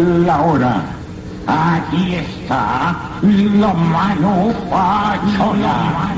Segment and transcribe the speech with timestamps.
[0.00, 0.82] La hora.
[1.46, 6.14] Aquí está la mano pachola.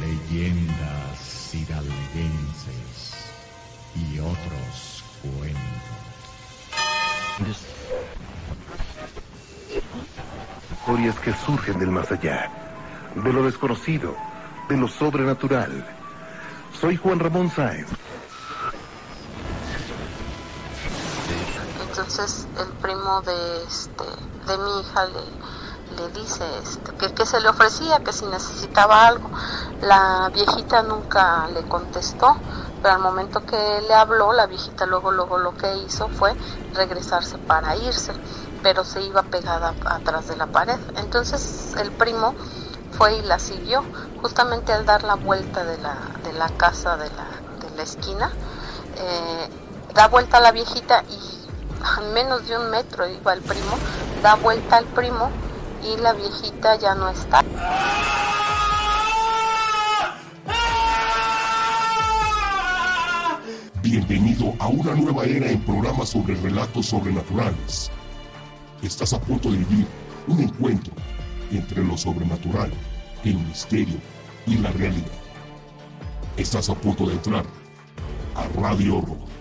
[0.00, 3.32] Leyendas hidalguenses
[3.94, 5.62] y otros cuentos.
[10.72, 12.50] Historias que surgen del más allá,
[13.14, 14.16] de lo desconocido,
[14.68, 15.86] de lo sobrenatural.
[16.78, 17.88] Soy Juan Ramón Sáenz.
[22.16, 24.04] Entonces el primo de este
[24.46, 29.28] de mi hija le, le dice este, que, se le ofrecía, que si necesitaba algo.
[29.80, 32.36] La viejita nunca le contestó,
[32.80, 36.36] pero al momento que le habló, la viejita luego luego lo que hizo fue
[36.72, 38.12] regresarse para irse,
[38.62, 40.78] pero se iba pegada atrás de la pared.
[40.94, 42.36] Entonces el primo
[42.92, 43.82] fue y la siguió,
[44.22, 47.26] justamente al dar la vuelta de la, de la casa de la,
[47.58, 48.30] de la esquina,
[48.98, 49.48] eh,
[49.94, 51.33] da vuelta a la viejita y
[51.84, 53.76] a menos de un metro iba el primo,
[54.22, 55.30] da vuelta al primo
[55.82, 57.42] y la viejita ya no está.
[63.82, 67.90] Bienvenido a una nueva era en programas sobre relatos sobrenaturales.
[68.82, 69.86] Estás a punto de vivir
[70.26, 70.94] un encuentro
[71.52, 72.72] entre lo sobrenatural,
[73.24, 73.98] el misterio
[74.46, 75.12] y la realidad.
[76.38, 77.44] Estás a punto de entrar
[78.34, 79.33] a Radio Horror.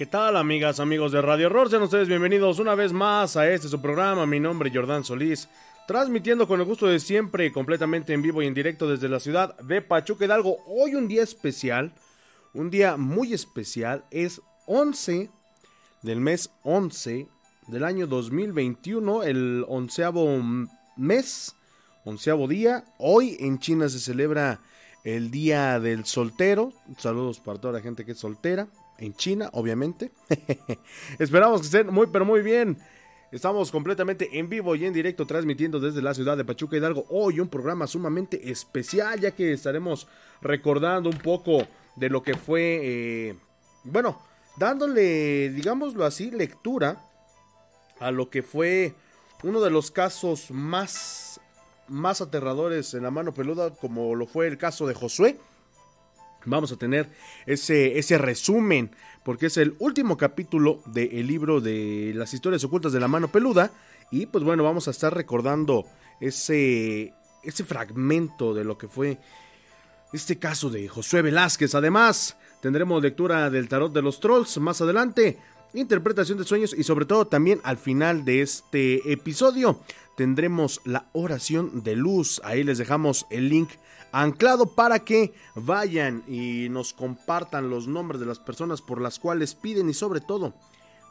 [0.00, 1.68] ¿Qué tal, amigas, amigos de Radio Horror?
[1.68, 4.24] Sean ustedes bienvenidos una vez más a este su programa.
[4.24, 5.46] Mi nombre es Jordán Solís,
[5.86, 9.58] transmitiendo con el gusto de siempre, completamente en vivo y en directo desde la ciudad
[9.58, 10.56] de Pachuca Hidalgo.
[10.66, 11.92] Hoy un día especial,
[12.54, 15.28] un día muy especial, es 11
[16.00, 17.28] del mes 11
[17.66, 20.34] del año 2021, el onceavo
[20.96, 21.54] mes,
[22.06, 22.86] onceavo día.
[22.96, 24.62] Hoy en China se celebra
[25.04, 26.72] el Día del Soltero.
[26.96, 28.66] Saludos para toda la gente que es soltera
[29.00, 30.12] en China, obviamente.
[31.18, 32.78] Esperamos que estén muy, pero muy bien.
[33.32, 37.06] Estamos completamente en vivo y en directo transmitiendo desde la ciudad de Pachuca Hidalgo.
[37.10, 40.08] Hoy un programa sumamente especial ya que estaremos
[40.42, 41.66] recordando un poco
[41.96, 43.36] de lo que fue, eh,
[43.84, 44.20] bueno,
[44.56, 47.04] dándole, digámoslo así, lectura
[48.00, 48.94] a lo que fue
[49.44, 51.40] uno de los casos más,
[51.86, 55.38] más aterradores en la mano peluda como lo fue el caso de Josué
[56.44, 57.08] vamos a tener
[57.46, 58.90] ese, ese resumen,
[59.24, 63.70] porque es el último capítulo del libro de las historias ocultas de la mano peluda.
[64.10, 65.86] Y pues bueno, vamos a estar recordando
[66.20, 69.18] ese, ese fragmento de lo que fue
[70.12, 71.74] este caso de Josué Velázquez.
[71.74, 75.38] Además, tendremos lectura del tarot de los trolls más adelante,
[75.74, 79.80] interpretación de sueños y sobre todo también al final de este episodio
[80.16, 82.40] tendremos la oración de luz.
[82.44, 83.70] Ahí les dejamos el link
[84.12, 89.54] anclado para que vayan y nos compartan los nombres de las personas por las cuales
[89.54, 90.54] piden y sobre todo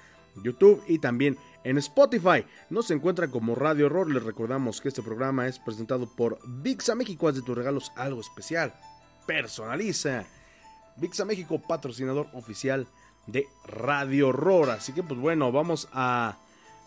[0.44, 2.46] YouTube y también en Spotify.
[2.70, 4.12] Nos encuentran como Radio Horror.
[4.12, 7.28] Les recordamos que este programa es presentado por VIXA México.
[7.28, 8.74] Haz de tus regalos algo especial.
[9.26, 10.26] Personaliza.
[10.98, 12.88] VIXA México, patrocinador oficial
[13.28, 14.72] de Radio Horror.
[14.72, 16.38] Así que pues bueno, vamos a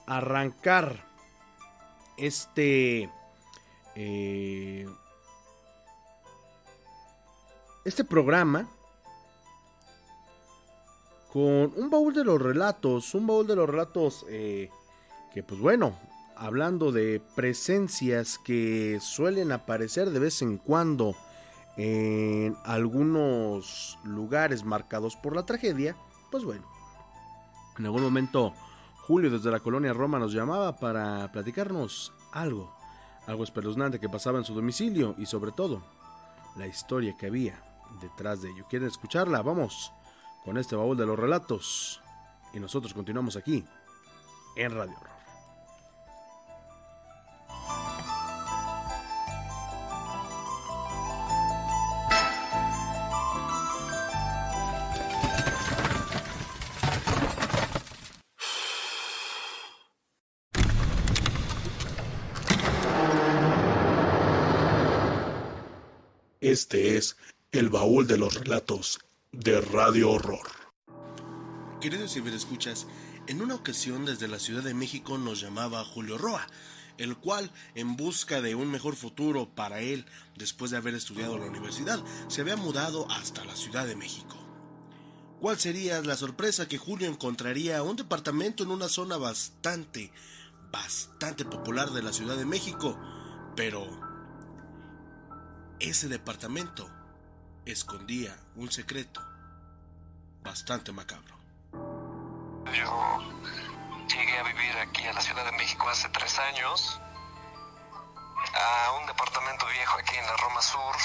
[0.06, 1.05] arrancar
[2.17, 3.11] este...
[3.97, 4.87] Eh,
[7.85, 8.69] este programa
[11.32, 14.69] con un baúl de los relatos, un baúl de los relatos eh,
[15.32, 15.97] que pues bueno,
[16.37, 21.15] hablando de presencias que suelen aparecer de vez en cuando
[21.77, 25.97] en algunos lugares marcados por la tragedia,
[26.31, 26.67] pues bueno,
[27.79, 28.53] en algún momento
[29.06, 32.75] Julio desde la colonia Roma nos llamaba para platicarnos algo,
[33.27, 35.81] algo espeluznante que pasaba en su domicilio y sobre todo
[36.56, 37.69] la historia que había
[38.00, 38.66] detrás de ello.
[38.69, 39.42] ¿Quieren escucharla?
[39.42, 39.92] Vamos
[40.44, 42.00] con este baúl de los relatos
[42.52, 43.64] y nosotros continuamos aquí
[44.56, 45.09] en Radio
[67.52, 69.00] el baúl de los relatos
[69.32, 70.47] de Radio Horror.
[71.81, 72.87] Queridos ciberescuchas,
[73.26, 76.47] en una ocasión desde la Ciudad de México nos llamaba Julio Roa,
[76.97, 80.06] el cual, en busca de un mejor futuro para él
[80.37, 84.37] después de haber estudiado en la universidad, se había mudado hasta la Ciudad de México.
[85.41, 90.12] ¿Cuál sería la sorpresa que Julio encontraría un departamento en una zona bastante,
[90.70, 92.96] bastante popular de la Ciudad de México?
[93.56, 93.88] Pero
[95.81, 96.88] ese departamento
[97.64, 99.20] escondía un secreto
[100.42, 101.36] bastante macabro.
[102.72, 103.18] Yo
[104.08, 107.00] llegué a vivir aquí a la Ciudad de México hace tres años,
[108.54, 110.96] a un departamento viejo aquí en la Roma Sur,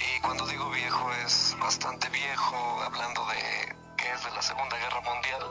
[0.00, 5.00] y cuando digo viejo es bastante viejo, hablando de que es de la Segunda Guerra
[5.00, 5.42] Mundial.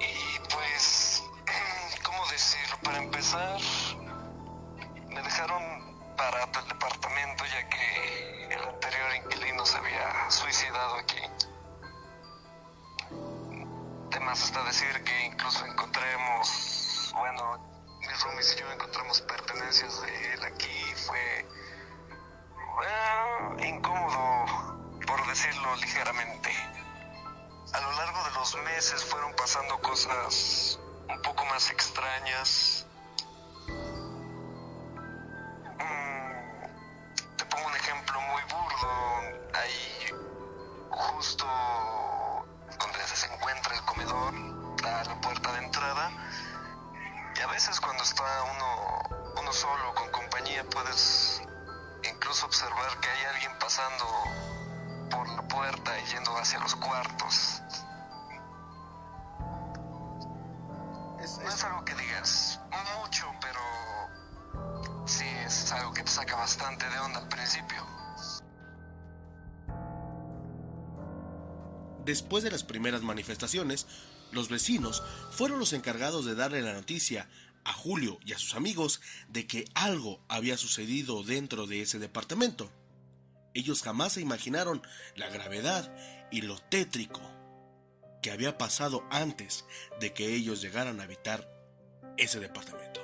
[0.00, 1.22] Y pues,
[2.02, 2.76] ¿cómo decirlo?
[2.82, 3.60] Para empezar,
[5.08, 6.58] me dejaron barato
[10.90, 11.20] aquí.
[14.10, 17.58] Además está decir que incluso encontremos, bueno,
[18.00, 20.94] mis roomies y yo encontramos pertenencias de él aquí.
[21.06, 21.46] Fue
[22.74, 26.50] bueno, incómodo, por decirlo ligeramente.
[27.72, 32.81] A lo largo de los meses fueron pasando cosas un poco más extrañas.
[72.82, 73.86] Primeras manifestaciones,
[74.32, 77.28] los vecinos fueron los encargados de darle la noticia
[77.62, 82.72] a Julio y a sus amigos de que algo había sucedido dentro de ese departamento.
[83.54, 84.82] Ellos jamás se imaginaron
[85.14, 85.94] la gravedad
[86.32, 87.20] y lo tétrico
[88.20, 89.64] que había pasado antes
[90.00, 91.48] de que ellos llegaran a habitar
[92.16, 93.00] ese departamento.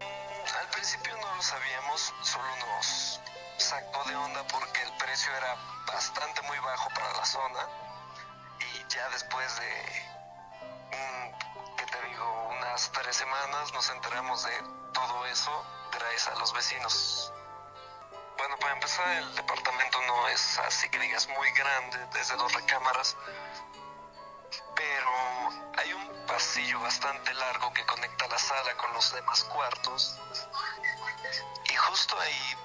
[0.00, 3.07] Al principio no lo sabíamos, solo nos
[3.58, 7.68] sacó de onda porque el precio era bastante muy bajo para la zona
[8.60, 10.06] y ya después de,
[10.92, 12.48] mm, ¿qué te digo?
[12.50, 14.62] Unas tres semanas nos enteramos de
[14.92, 17.32] todo eso gracias a los vecinos.
[18.36, 23.16] Bueno, para empezar, el departamento no es así que digas muy grande, desde dos recámaras,
[24.76, 25.10] pero
[25.76, 30.16] hay un pasillo bastante largo que conecta la sala con los demás cuartos.
[31.68, 32.56] Y justo ahí,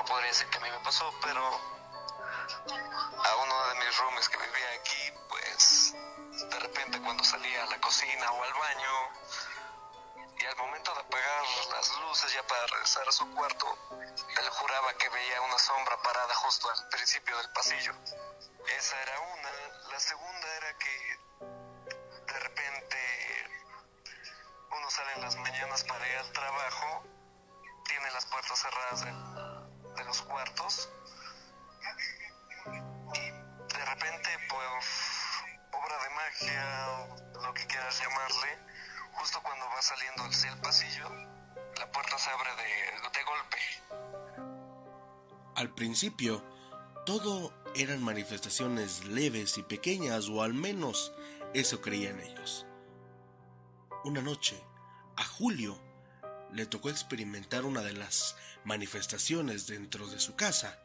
[0.00, 4.38] no podría decir que a mí me pasó, pero a uno de mis roomies que
[4.38, 5.94] vivía aquí, pues
[6.48, 8.92] de repente cuando salía a la cocina o al baño,
[10.38, 13.66] y al momento de apagar las luces ya para regresar a su cuarto,
[14.38, 17.92] él juraba que veía una sombra parada justo al principio del pasillo.
[18.78, 19.50] Esa era una.
[19.90, 21.18] La segunda era que
[22.26, 23.50] de repente
[24.70, 27.04] uno sale en las mañanas para ir al trabajo,
[27.84, 29.49] tiene las puertas cerradas de,
[30.00, 30.88] de los cuartos
[33.14, 34.84] y de repente, pues,
[35.72, 37.08] obra de magia,
[37.42, 38.58] lo que quieras llamarle,
[39.12, 41.08] justo cuando va saliendo hacia el pasillo,
[41.78, 42.64] la puerta se abre de,
[43.18, 43.58] de golpe.
[45.56, 46.44] Al principio,
[47.04, 51.12] todo eran manifestaciones leves y pequeñas, o al menos
[51.52, 52.66] eso creían ellos.
[54.04, 54.62] Una noche,
[55.16, 55.78] a Julio
[56.52, 60.78] le tocó experimentar una de las manifestaciones dentro de su casa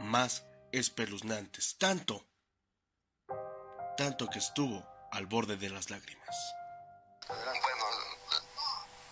[0.00, 2.26] más espeluznantes, tanto,
[3.96, 6.36] tanto que estuvo al borde de las lágrimas.
[7.28, 7.84] Bueno,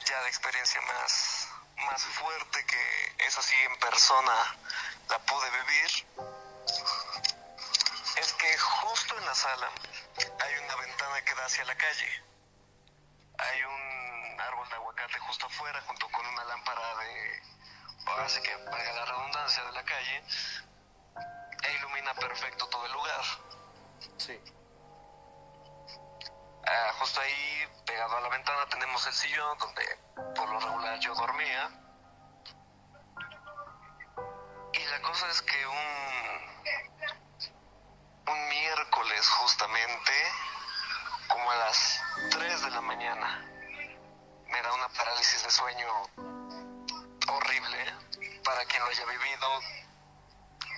[0.07, 4.57] ya la experiencia más, más fuerte que es así en persona
[5.09, 6.07] la pude vivir
[8.17, 9.71] es que justo en la sala
[10.41, 12.25] hay una ventana que da hacia la calle.
[13.39, 13.86] Hay un
[14.47, 17.43] árbol de aguacate justo afuera junto con una lámpara de,
[18.25, 20.23] así que para la redundancia de la calle,
[21.63, 23.25] e ilumina perfecto todo el lugar.
[24.19, 24.41] Sí.
[26.67, 29.83] Ah, justo ahí, pegado a la ventana, tenemos el sillón donde
[30.35, 31.71] por lo regular yo dormía.
[34.73, 35.77] Y la cosa es que un,
[38.33, 40.13] un miércoles justamente,
[41.29, 43.56] como a las 3 de la mañana,
[44.57, 45.87] me da una parálisis de sueño
[47.29, 47.95] horrible.
[48.43, 49.49] Para quien lo haya vivido,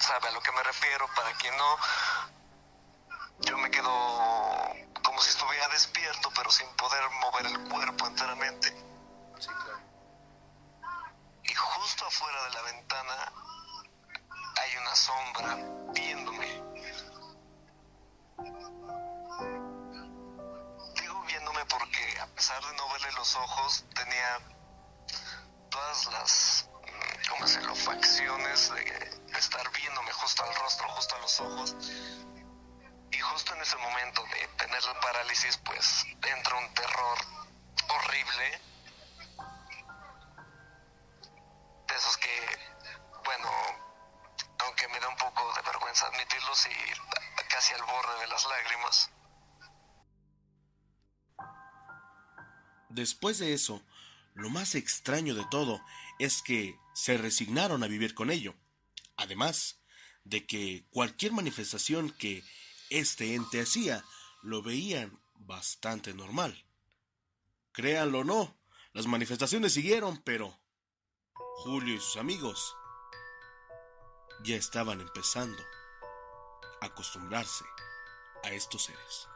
[0.00, 1.06] sabe a lo que me refiero.
[1.14, 1.76] Para quien no,
[3.40, 3.90] yo me quedo
[5.04, 8.68] como si estuviera despierto, pero sin poder mover el cuerpo enteramente.
[9.38, 9.80] Sí, claro.
[11.44, 13.32] Y justo afuera de la ventana
[14.60, 15.56] hay una sombra
[15.92, 16.48] viéndome.
[21.66, 24.40] Porque a pesar de no verle los ojos, tenía
[25.70, 31.40] todas las, mm, ¿cómo decirlo?, facciones de, estar viéndome justo al rostro, justo a los
[31.40, 31.76] ojos.
[33.10, 37.18] Y justo en ese momento de tener la parálisis, pues entra un terror
[37.88, 38.60] horrible.
[41.86, 42.58] De esos que,
[43.24, 43.50] bueno,
[44.60, 46.70] aunque me da un poco de vergüenza admitirlo, sí,
[47.48, 49.10] casi al borde de las lágrimas.
[52.88, 53.82] Después de eso,
[54.34, 55.80] lo más extraño de todo
[56.18, 58.54] es que se resignaron a vivir con ello.
[59.16, 59.80] Además
[60.24, 62.44] de que cualquier manifestación que
[62.90, 64.04] este ente hacía
[64.42, 66.64] lo veían bastante normal.
[67.72, 68.56] Créanlo o no,
[68.92, 70.58] las manifestaciones siguieron, pero
[71.34, 72.74] Julio y sus amigos
[74.44, 75.62] ya estaban empezando
[76.80, 77.64] a acostumbrarse
[78.44, 79.28] a estos seres.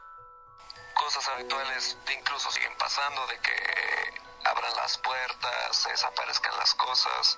[1.03, 7.37] Cosas habituales incluso siguen pasando, de que abran las puertas, desaparezcan las cosas.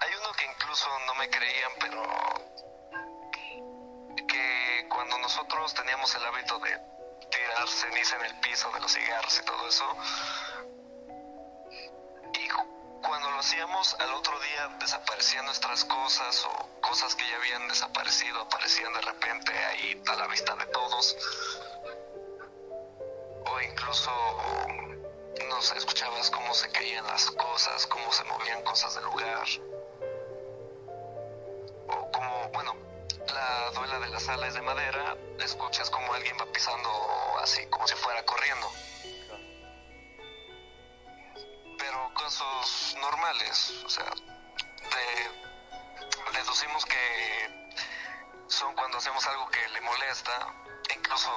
[0.00, 2.02] Hay uno que incluso no me creían, pero
[4.26, 6.76] que cuando nosotros teníamos el hábito de
[7.30, 9.96] tirar ceniza en el piso de los cigarros y todo eso,
[13.14, 18.40] cuando lo hacíamos al otro día desaparecían nuestras cosas o cosas que ya habían desaparecido
[18.40, 21.16] aparecían de repente ahí a la vista de todos,
[23.44, 24.10] o incluso
[25.48, 29.46] no sé, escuchabas cómo se caían las cosas, cómo se movían cosas del lugar,
[31.86, 32.74] o como, bueno,
[33.32, 36.90] la duela de la sala es de madera, escuchas como alguien va pisando
[37.40, 38.68] así, como si fuera corriendo.
[41.94, 42.10] Pero
[43.00, 45.30] normales, o sea, de-
[46.36, 47.72] deducimos que
[48.48, 50.54] son cuando hacemos algo que le molesta,
[50.96, 51.30] incluso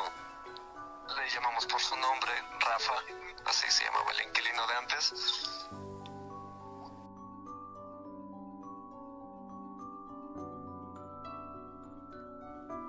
[1.16, 2.94] le llamamos por su nombre, Rafa,
[3.46, 5.14] así se llamaba el inquilino de antes.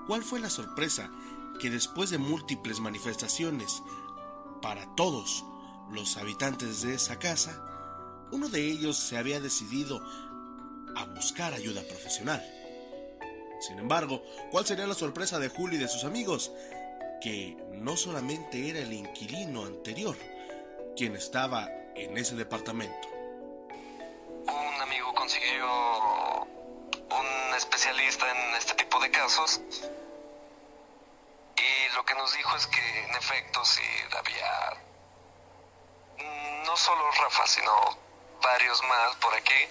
[0.06, 1.10] ¿Cuál fue la sorpresa
[1.60, 3.82] que después de múltiples manifestaciones
[4.62, 5.44] para todos
[5.90, 7.62] los habitantes de esa casa,
[8.30, 10.00] uno de ellos se había decidido
[10.97, 12.45] a buscar ayuda profesional?
[13.61, 16.52] Sin embargo, ¿cuál sería la sorpresa de Julio y de sus amigos?
[17.21, 20.16] Que no solamente era el inquilino anterior
[20.97, 23.09] quien estaba en ese departamento.
[24.47, 29.61] Un amigo consiguió un especialista en este tipo de casos
[31.57, 33.83] y lo que nos dijo es que en efecto sí
[34.16, 34.88] había
[36.68, 37.72] no solo Rafa sino
[38.42, 39.68] varios más por aquí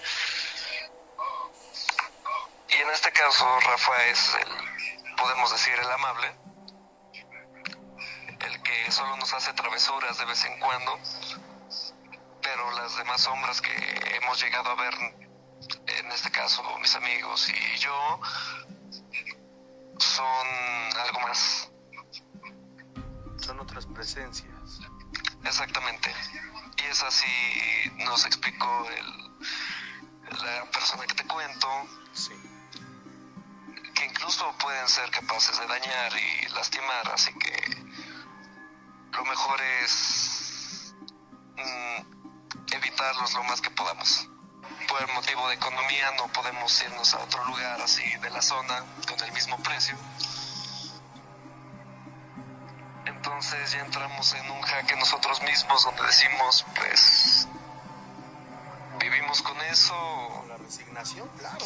[2.70, 6.36] y en este caso Rafa es el podemos decir el amable
[8.40, 11.00] el que solo nos hace travesuras de vez en cuando
[12.42, 14.94] pero las demás sombras que hemos llegado a ver
[15.86, 18.20] en este caso mis amigos y yo
[20.00, 20.48] son
[20.98, 21.70] algo más
[23.38, 24.80] Son otras presencias.
[25.46, 26.14] Exactamente.
[26.78, 31.68] Y es así nos explicó el, la persona que te cuento.
[33.94, 37.78] Que incluso pueden ser capaces de dañar y lastimar, así que
[39.12, 40.94] lo mejor es
[41.56, 42.18] mm,
[42.98, 44.28] adaptarlos lo más que podamos.
[44.88, 48.84] Por el motivo de economía no podemos irnos a otro lugar así de la zona
[49.08, 49.96] con el mismo precio.
[53.38, 57.48] Entonces ya entramos en un jaque nosotros mismos donde decimos, pues,
[59.00, 60.44] vivimos con eso.
[60.48, 61.64] La resignación, claro.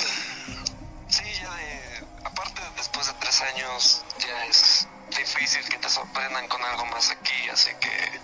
[1.08, 4.86] Sí, ya de, aparte después de tres años ya es
[5.18, 8.20] difícil que te sorprendan con algo más aquí, así que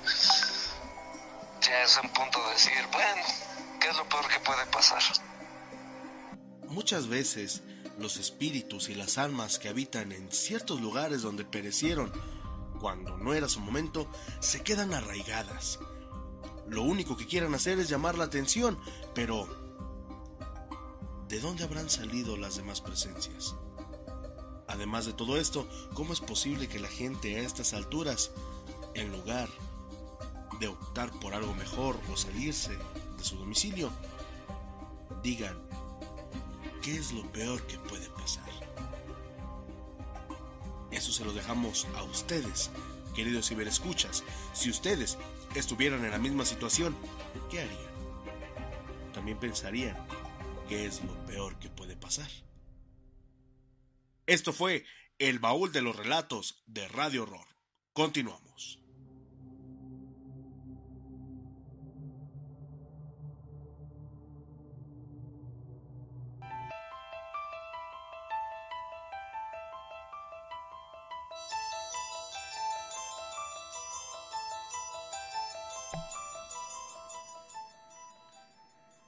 [1.62, 3.24] ya es un punto de decir, bueno,
[3.80, 5.02] ¿qué es lo peor que puede pasar?
[6.68, 7.62] Muchas veces
[7.98, 12.12] los espíritus y las almas que habitan en ciertos lugares donde perecieron
[12.78, 14.08] cuando no era su momento,
[14.40, 15.80] se quedan arraigadas.
[16.68, 18.78] Lo único que quieren hacer es llamar la atención,
[19.14, 19.48] pero
[21.28, 23.56] ¿de dónde habrán salido las demás presencias?
[24.68, 28.32] Además de todo esto, ¿cómo es posible que la gente a estas alturas,
[28.96, 29.50] en lugar
[30.60, 32.78] de optar por algo mejor o salirse
[33.18, 33.90] de su domicilio,
[35.24, 35.58] digan,
[36.82, 38.47] ¿qué es lo peor que puede pasar?
[41.12, 42.70] Se lo dejamos a ustedes,
[43.16, 44.24] queridos ciberescuchas.
[44.54, 45.18] Si ustedes
[45.56, 46.96] estuvieran en la misma situación,
[47.50, 49.14] ¿qué harían?
[49.14, 49.98] También pensarían
[50.68, 52.30] qué es lo peor que puede pasar.
[54.26, 54.86] Esto fue
[55.18, 57.48] El Baúl de los Relatos de Radio Horror.
[57.94, 58.47] Continuamos.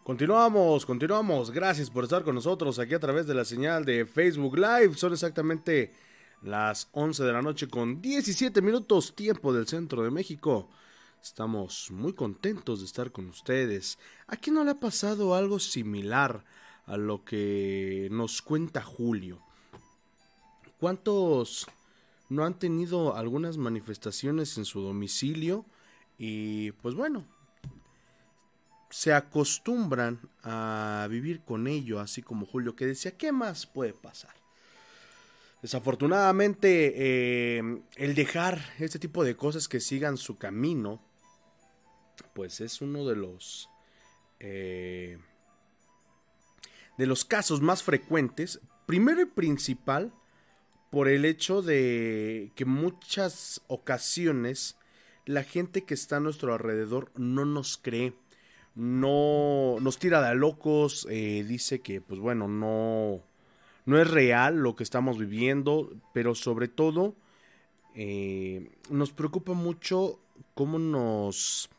[0.09, 1.51] Continuamos, continuamos.
[1.51, 4.95] Gracias por estar con nosotros aquí a través de la señal de Facebook Live.
[4.95, 5.93] Son exactamente
[6.41, 10.67] las 11 de la noche con 17 minutos tiempo del centro de México.
[11.21, 13.99] Estamos muy contentos de estar con ustedes.
[14.25, 16.43] ¿A quién no le ha pasado algo similar
[16.87, 19.43] a lo que nos cuenta Julio?
[20.79, 21.67] ¿Cuántos
[22.29, 25.67] no han tenido algunas manifestaciones en su domicilio?
[26.17, 27.27] Y pues bueno,
[28.89, 34.33] se acostumbran a vivir con ello, así como Julio que decía, ¿qué más puede pasar?
[35.61, 41.01] Desafortunadamente, eh, el dejar este tipo de cosas que sigan su camino,
[42.33, 43.69] pues es uno de los
[44.39, 45.19] eh,
[46.97, 48.59] de los casos más frecuentes.
[48.85, 50.13] Primero y principal,
[50.89, 54.77] por el hecho de que muchas ocasiones
[55.25, 58.13] la gente que está a nuestro alrededor no nos cree
[58.79, 63.21] no nos tira de locos, eh, dice que pues bueno, no,
[63.85, 67.15] no es real lo que estamos viviendo, pero sobre todo
[67.93, 70.21] eh, nos preocupa mucho
[70.53, 71.69] cómo nos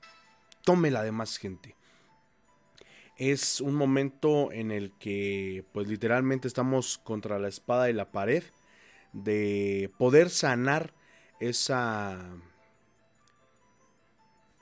[0.62, 1.74] tome la demás gente.
[3.16, 8.44] Es un momento en el que pues literalmente estamos contra la espada y la pared
[9.14, 10.92] de poder sanar
[11.40, 12.30] esa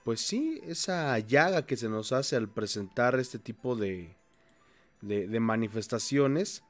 [0.09, 4.17] pues sí, esa llaga que se nos hace al presentar este tipo de,
[5.03, 6.63] de, manifestaciones,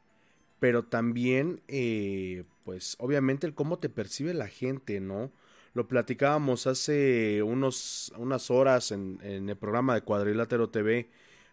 [0.58, 5.30] pero también, eh, pues obviamente el cómo te percibe la gente, ¿no?
[5.72, 11.08] Lo platicábamos hace unos, unas horas en, el programa de Cuadrilátero TV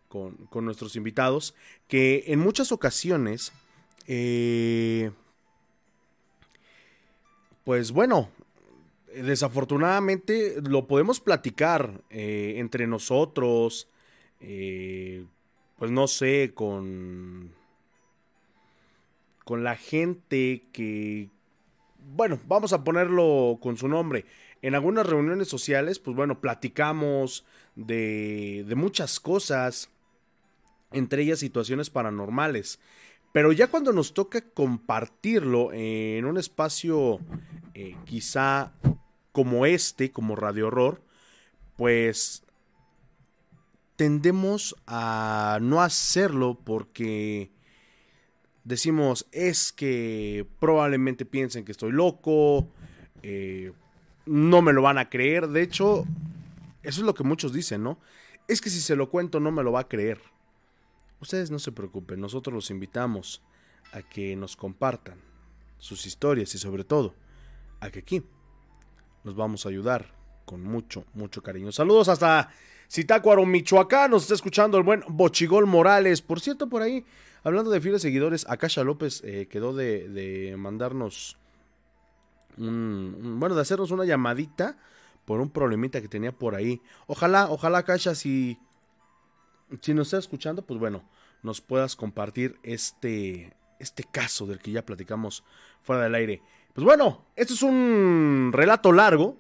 [0.10, 1.54] con, con, nuestros invitados,
[1.88, 3.54] que en muchas ocasiones,
[4.08, 5.12] eh,
[7.64, 8.32] pues bueno,
[9.24, 13.88] desafortunadamente lo podemos platicar eh, entre nosotros,
[14.40, 15.26] eh,
[15.78, 17.52] pues no sé, con,
[19.44, 21.30] con la gente que,
[22.16, 24.26] bueno, vamos a ponerlo con su nombre.
[24.62, 29.90] En algunas reuniones sociales, pues bueno, platicamos de, de muchas cosas,
[30.92, 32.80] entre ellas situaciones paranormales.
[33.36, 37.20] Pero ya cuando nos toca compartirlo en un espacio
[37.74, 38.72] eh, quizá
[39.36, 41.02] como este, como Radio Horror,
[41.76, 42.46] pues
[43.98, 47.52] tendemos a no hacerlo porque
[48.64, 52.70] decimos es que probablemente piensen que estoy loco,
[53.24, 53.74] eh,
[54.26, 56.06] no me lo van a creer, de hecho,
[56.84, 58.00] eso es lo que muchos dicen, ¿no?
[58.48, 60.22] Es que si se lo cuento no me lo va a creer.
[61.20, 63.42] Ustedes no se preocupen, nosotros los invitamos
[63.92, 65.20] a que nos compartan
[65.78, 67.16] sus historias y sobre todo
[67.82, 68.24] a que aquí
[69.26, 70.06] nos vamos a ayudar
[70.46, 71.72] con mucho, mucho cariño.
[71.72, 72.52] Saludos hasta
[72.90, 74.12] Zitácuaro, Michoacán.
[74.12, 76.22] Nos está escuchando el buen Bochigol Morales.
[76.22, 77.04] Por cierto, por ahí,
[77.44, 81.38] hablando de fieles seguidores, Akasha López eh, quedó de, mandarnos
[82.58, 84.78] un, bueno, de hacernos una llamadita
[85.26, 86.80] por un problemita que tenía por ahí.
[87.08, 88.60] Ojalá, ojalá, Akasha, si,
[89.82, 91.04] si nos está escuchando, pues bueno,
[91.42, 95.44] nos puedas compartir este, este caso del que ya platicamos
[95.82, 96.44] fuera del aire.
[96.76, 99.38] Pues bueno, este es un relato largo.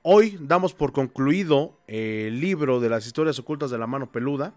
[0.00, 4.54] Hoy damos por concluido el libro de las historias ocultas de la mano peluda.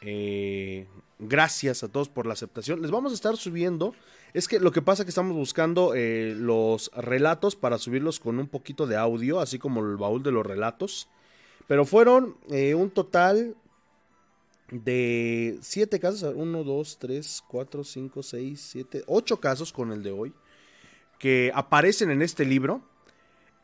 [0.00, 0.88] Eh,
[1.20, 2.82] gracias a todos por la aceptación.
[2.82, 3.94] Les vamos a estar subiendo.
[4.34, 8.40] Es que lo que pasa es que estamos buscando eh, los relatos para subirlos con
[8.40, 11.08] un poquito de audio, así como el baúl de los relatos.
[11.68, 13.54] Pero fueron eh, un total
[14.70, 16.34] de 7 casos.
[16.34, 20.32] 1, 2, 3, 4, 5, 6, 7, 8 casos con el de hoy.
[21.18, 22.82] Que aparecen en este libro.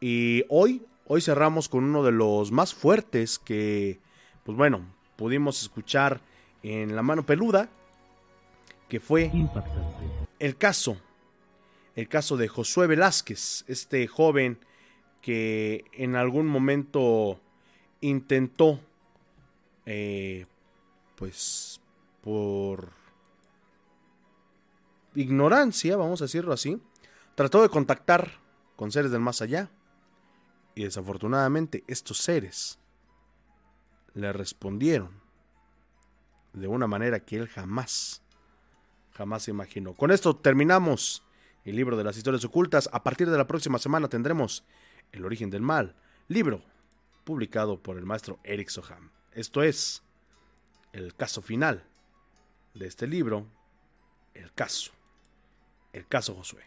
[0.00, 4.00] Y hoy, hoy cerramos con uno de los más fuertes que,
[4.44, 4.84] pues bueno,
[5.16, 6.20] pudimos escuchar
[6.62, 7.68] en La Mano Peluda,
[8.88, 9.30] que fue
[10.38, 10.96] el caso,
[11.94, 14.58] el caso de Josué Velázquez, este joven
[15.20, 17.40] que en algún momento
[18.00, 18.80] intentó,
[19.86, 20.46] eh,
[21.16, 21.80] pues
[22.22, 22.92] por
[25.14, 26.80] ignorancia, vamos a decirlo así,
[27.34, 28.32] trató de contactar
[28.76, 29.70] con seres del más allá.
[30.74, 32.80] Y desafortunadamente estos seres
[34.14, 35.10] le respondieron
[36.52, 38.22] de una manera que él jamás,
[39.12, 39.94] jamás imaginó.
[39.94, 41.22] Con esto terminamos
[41.64, 42.88] el libro de las historias ocultas.
[42.92, 44.64] A partir de la próxima semana tendremos
[45.12, 45.94] El origen del mal,
[46.28, 46.62] libro
[47.24, 49.10] publicado por el maestro Eric Soham.
[49.32, 50.02] Esto es
[50.94, 51.82] el caso final
[52.72, 53.48] de este libro,
[54.32, 54.92] el caso,
[55.92, 56.62] el caso Josué.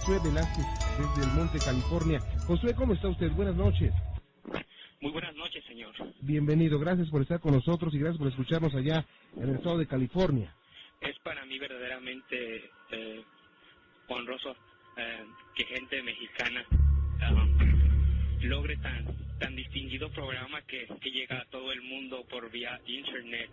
[0.00, 0.66] Josué Velázquez,
[0.98, 2.20] desde el Monte, California.
[2.46, 3.30] Josué, ¿cómo está usted?
[3.32, 3.92] Buenas noches.
[5.00, 5.94] Muy buenas noches, señor.
[6.20, 9.86] Bienvenido, gracias por estar con nosotros y gracias por escucharnos allá en el estado de
[9.86, 10.54] California.
[11.00, 13.24] Es para mí verdaderamente eh,
[14.08, 14.54] honroso
[14.98, 17.49] eh, que gente mexicana uh,
[18.42, 19.06] logre tan
[19.38, 23.48] tan distinguido programa que, que, llega a todo el mundo por vía internet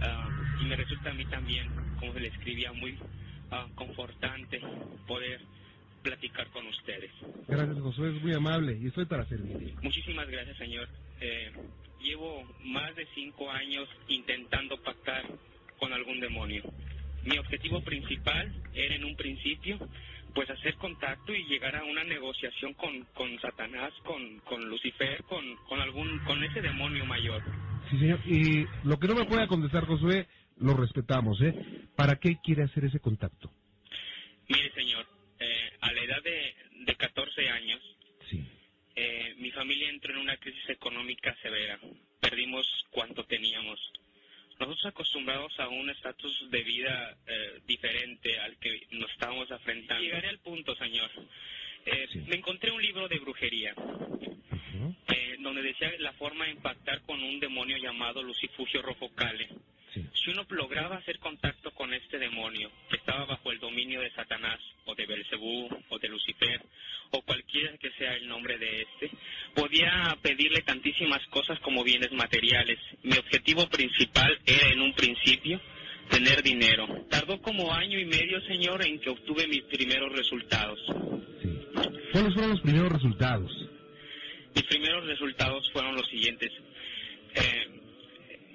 [0.00, 1.68] uh, y me resulta a mí también,
[2.00, 4.58] como se le escribía, muy uh, confortante
[5.06, 5.40] poder
[6.02, 7.10] platicar con ustedes.
[7.46, 9.74] Gracias, Josué, es muy amable y estoy para servirle.
[9.82, 10.88] Muchísimas gracias, señor.
[11.20, 11.52] Eh,
[12.00, 15.24] llevo más de cinco años intentando pactar
[15.78, 16.62] con algún demonio.
[17.24, 19.78] Mi objetivo principal era en un principio
[20.34, 25.56] pues hacer contacto y llegar a una negociación con, con Satanás, con, con Lucifer, con,
[25.68, 27.42] con algún con ese demonio mayor.
[27.90, 28.20] Sí, señor.
[28.26, 30.26] Y lo que no me pueda contestar, Josué,
[30.58, 31.54] lo respetamos, ¿eh?
[31.96, 33.50] ¿Para qué quiere hacer ese contacto?
[34.48, 35.06] Mire, señor,
[35.38, 37.80] eh, a la edad de, de 14 años,
[38.30, 38.44] sí.
[38.96, 41.78] eh, mi familia entró en una crisis económica severa.
[42.20, 43.78] Perdimos cuanto teníamos.
[44.58, 50.02] Nosotros acostumbrados a un estatus de vida eh, diferente al que nos estábamos afrontando.
[50.02, 51.08] Llegaré al punto, señor.
[51.86, 52.24] Eh, sí.
[52.26, 54.96] Me encontré un libro de brujería, uh -huh.
[55.14, 59.48] eh, donde decía la forma de impactar con un demonio llamado Lucifugio Rofocale.
[60.14, 64.58] Si uno lograba hacer contacto con este demonio, que estaba bajo el dominio de Satanás,
[64.84, 66.60] o de Belcebú, o de Lucifer,
[67.10, 69.10] o cualquiera que sea el nombre de este,
[69.54, 72.78] podía pedirle tantísimas cosas como bienes materiales.
[73.02, 75.60] Mi objetivo principal era en un principio
[76.10, 76.86] tener dinero.
[77.10, 80.78] Tardó como año y medio, señor, en que obtuve mis primeros resultados.
[81.42, 81.58] Sí.
[82.12, 83.50] ¿Cuáles fueron los primeros resultados?
[84.54, 86.50] Mis primeros resultados fueron los siguientes.
[87.34, 87.77] Eh,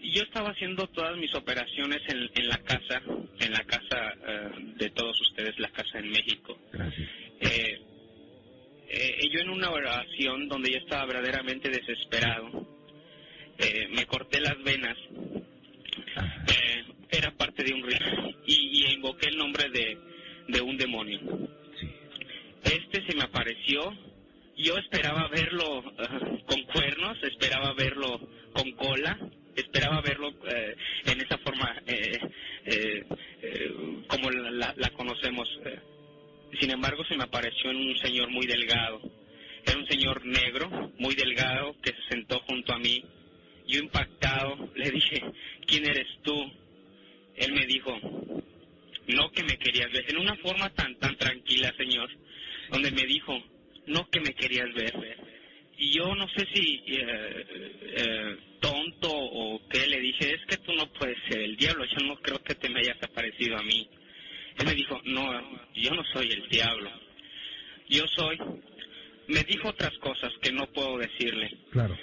[0.03, 3.01] yo estaba haciendo todas mis operaciones en, en la casa,
[3.39, 6.57] en la casa uh, de todos ustedes, la casa en México.
[6.71, 7.09] Gracias.
[7.39, 7.81] Eh,
[8.95, 12.67] eh, yo en una oración donde yo estaba verdaderamente desesperado,
[13.57, 14.97] eh, me corté las venas,
[16.47, 18.05] eh, era parte de un rito,
[18.45, 19.97] y, y, invoqué el nombre de,
[20.47, 21.19] de un demonio.
[21.79, 21.89] Sí.
[22.63, 23.97] Este se me apareció,
[24.57, 28.19] yo esperaba verlo uh, con cuernos, esperaba verlo
[28.53, 29.17] con cola,
[29.55, 32.19] esperaba verlo eh, en esa forma eh,
[32.65, 33.03] eh,
[34.07, 35.49] como la, la, la conocemos.
[36.59, 39.01] Sin embargo, se me apareció en un señor muy delgado.
[39.65, 43.03] Era un señor negro, muy delgado, que se sentó junto a mí.
[43.67, 45.23] Yo impactado le dije,
[45.65, 46.51] ¿quién eres tú?
[47.35, 47.97] Él me dijo,
[49.07, 50.09] no que me querías ver.
[50.09, 52.09] En una forma tan, tan tranquila, señor,
[52.69, 53.41] donde me dijo,
[53.87, 54.93] no que me querías ver.
[55.77, 57.45] Y yo no sé si eh,
[57.95, 62.05] eh, tonto o qué le dije, es que tú no puedes ser el diablo, yo
[62.05, 63.87] no creo que te me hayas aparecido a mí.
[64.59, 65.31] Él me dijo, no,
[65.73, 66.91] yo no soy el diablo.
[67.89, 68.37] Yo soy...
[69.27, 71.49] Me dijo otras cosas que no puedo decirle.
[71.71, 71.97] Claro.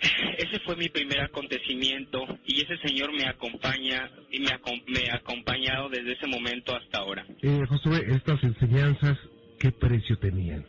[0.38, 4.50] Ese fue mi primer acontecimiento y ese señor me acompaña y me,
[4.86, 7.26] me ha acompañado desde ese momento hasta ahora.
[7.42, 9.18] Eh, Josué, estas enseñanzas,
[9.58, 10.64] ¿qué precio tenían?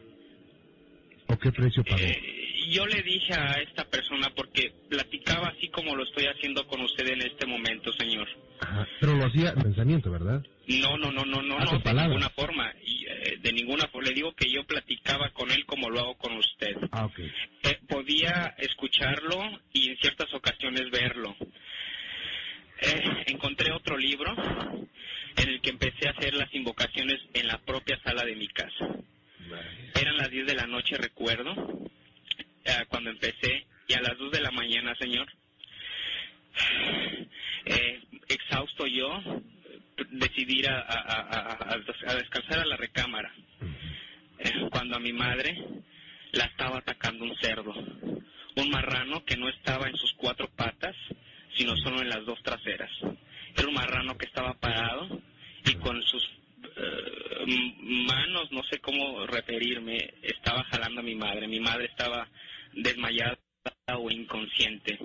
[1.27, 2.01] ¿O qué precio pagó?
[2.01, 6.81] Eh, yo le dije a esta persona porque platicaba así como lo estoy haciendo con
[6.81, 8.27] usted en este momento, señor.
[8.59, 8.87] Ajá.
[8.99, 10.43] Pero lo hacía en pensamiento, ¿verdad?
[10.67, 14.09] No, no, no, no, no, Ah, no, de ninguna forma, y, eh, de ninguna forma.
[14.09, 16.75] Le digo que yo platicaba con él como lo hago con usted.
[16.91, 17.19] Ah, ok.
[17.19, 21.35] Eh, podía escucharlo y en ciertas ocasiones verlo.
[22.81, 24.33] Eh, encontré otro libro
[25.37, 28.87] en el que empecé a hacer las invocaciones en la propia sala de mi casa.
[29.99, 31.53] Eran las 10 de la noche, recuerdo,
[32.69, 35.27] eh, cuando empecé, y a las 2 de la mañana, señor,
[37.65, 39.21] eh, exhausto yo,
[40.11, 43.33] decidí ir a, a- a- a- a descansar a la recámara,
[44.71, 45.57] cuando a mi madre
[46.31, 47.73] la estaba atacando un cerdo,
[48.55, 50.95] un marrano que no estaba en sus cuatro patas,
[51.55, 52.91] sino solo en las dos traseras.
[53.57, 55.09] Era un marrano que estaba parado
[55.65, 56.23] y con sus
[56.77, 57.45] eh,
[58.05, 61.47] manos, no sé cómo referirme, estaba jalando a mi madre.
[61.47, 62.27] Mi madre estaba
[62.73, 63.37] desmayada
[63.95, 64.99] o inconsciente.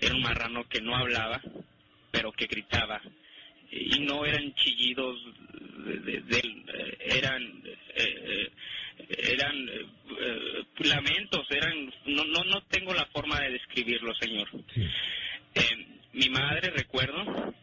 [0.00, 1.40] Era un marrano que no hablaba,
[2.10, 3.00] pero que gritaba.
[3.70, 5.16] Y no eran chillidos,
[5.84, 8.50] de- de- eh, eran eh, eh,
[9.32, 14.48] eran eh, lamentos, eran no, no no tengo la forma de describirlo, señor.
[15.54, 17.54] Eh, mi madre, recuerdo,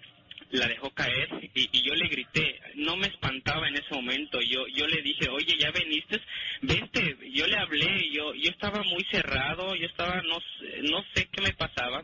[0.51, 4.65] la dejó caer y, y yo le grité, no me espantaba en ese momento, yo
[4.67, 6.21] yo le dije, oye, ya veniste,
[6.61, 10.39] vente, yo le hablé, yo yo estaba muy cerrado, yo estaba, no,
[10.83, 12.03] no sé qué me pasaba,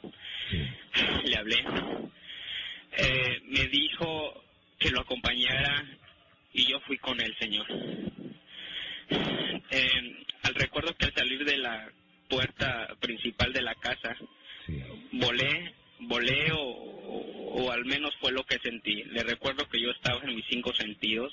[1.23, 1.63] le hablé,
[2.95, 4.43] Eh, me dijo
[4.77, 5.84] que lo acompañara
[6.53, 7.65] y yo fui con él, señor.
[9.75, 11.89] Eh, al recuerdo que al salir de la
[12.29, 14.15] puerta principal de la casa,
[15.13, 15.73] volé,
[16.08, 19.04] volé o, o- o al menos fue lo que sentí.
[19.06, 21.32] Le recuerdo que yo estaba en mis cinco sentidos.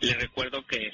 [0.00, 0.92] Le recuerdo que,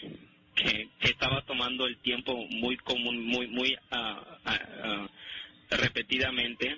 [0.55, 5.09] que, que estaba tomando el tiempo muy común, muy, muy ah,
[5.71, 6.77] repetidamente.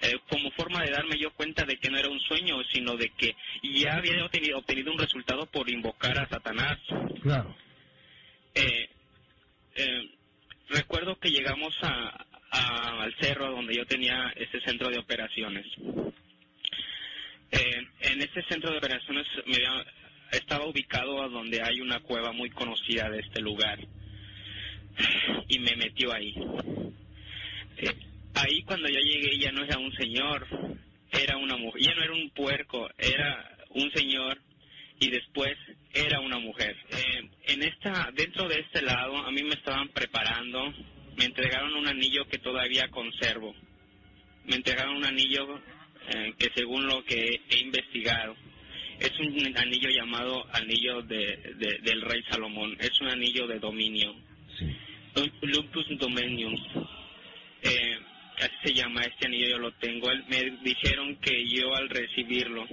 [0.00, 3.08] eh, como forma de darme yo cuenta de que no era un sueño, sino de
[3.10, 6.78] que ya había obtenido, obtenido un resultado por invocar a Satanás.
[7.22, 7.54] Claro.
[8.54, 8.88] Eh,
[9.76, 10.10] eh,
[10.70, 15.66] recuerdo que llegamos a, a- al cerro donde yo tenía ese centro de operaciones.
[17.50, 19.84] Eh, en ese centro de operaciones me había-
[20.32, 23.78] estaba ubicado a donde hay una cueva muy conocida de este lugar
[25.48, 26.34] y me metió ahí.
[27.78, 27.94] Eh,
[28.34, 30.46] ahí cuando yo llegué ya no era un señor,
[31.10, 34.38] era una mujer, ya no era un puerco, era un señor
[35.00, 35.54] y después
[35.92, 36.76] era una mujer.
[36.90, 40.72] Eh, en esta, dentro de este lado, a mí me estaban preparando,
[41.16, 43.54] me entregaron un anillo que todavía conservo.
[44.44, 45.60] Me entregaron un anillo
[46.08, 48.36] eh, que según lo que he investigado,
[48.98, 54.14] es un anillo llamado anillo de, de- del rey Salomón, es un anillo de dominio.
[55.14, 56.54] Un Lupus Dominium.
[57.62, 57.98] Eh,
[58.38, 60.08] así se llama este anillo, yo lo tengo.
[60.28, 62.66] Me dijeron que yo al recibirlo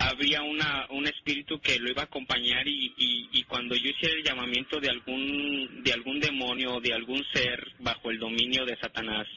[0.00, 4.14] habría una, un espíritu que lo iba a acompañar y, y, y cuando yo hiciera
[4.14, 8.76] el llamamiento de algún, de algún demonio o de algún ser bajo el dominio de
[8.78, 9.28] Satanás,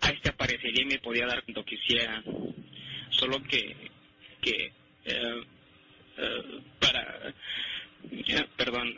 [0.00, 2.22] a este aparecería y me podía dar cuando quisiera.
[3.10, 3.74] Solo que,
[4.40, 4.72] que
[5.06, 5.42] eh,
[6.18, 6.42] eh,
[6.78, 7.34] para,
[8.56, 8.94] perdón,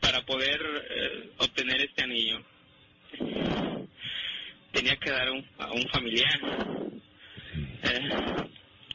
[0.00, 0.60] para poder
[0.90, 2.40] eh, obtener este anillo,
[4.70, 6.40] tenía que dar un- a un familiar.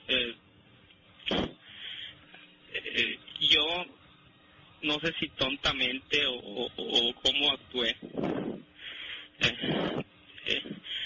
[0.07, 0.35] Eh,
[2.73, 3.85] eh, yo
[4.83, 7.95] no sé si tontamente o, o, o cómo actué.
[9.39, 10.03] Eh,
[10.45, 10.61] eh,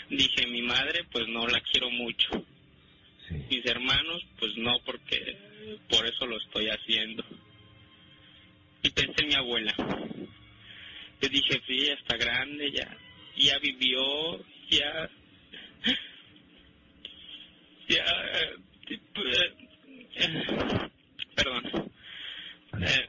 [0.09, 2.45] dije, mi madre pues no la quiero mucho.
[3.49, 5.37] Mis hermanos pues no porque
[5.89, 7.23] por eso lo estoy haciendo.
[8.83, 9.73] Y pensé en mi abuela.
[11.21, 12.97] Yo dije, sí, ya está grande, ya,
[13.37, 15.09] ya vivió, ya,
[17.87, 18.05] ya,
[18.93, 20.89] eh,
[21.35, 21.91] perdón.
[22.81, 23.07] Eh,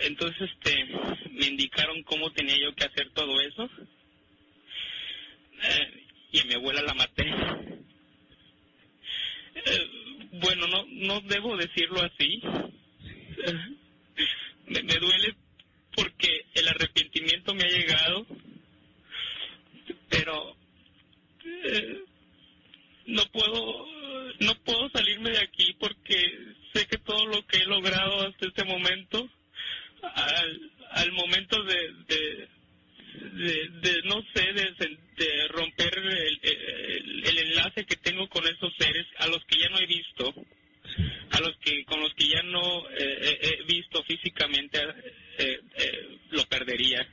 [0.00, 0.86] entonces, este,
[1.30, 3.68] me indicaron cómo tenía yo que hacer todo eso.
[5.62, 7.24] Eh, y a mi abuela la maté.
[10.32, 12.40] Bueno, no, no debo decirlo así.
[14.66, 15.34] Me, duele
[15.94, 18.26] porque el arrepentimiento me ha llegado,
[20.08, 20.56] pero
[23.06, 23.99] no puedo
[24.40, 28.64] no puedo salirme de aquí porque sé que todo lo que he logrado hasta este
[28.64, 29.28] momento,
[30.02, 32.48] al, al momento de,
[33.14, 39.58] de, no sé, de, romper el, enlace que tengo con esos seres a los que
[39.58, 40.34] ya no he visto,
[41.30, 44.80] a los que con los que ya no eh, eh, he visto físicamente,
[45.38, 45.60] eh,
[46.30, 47.06] lo perdería.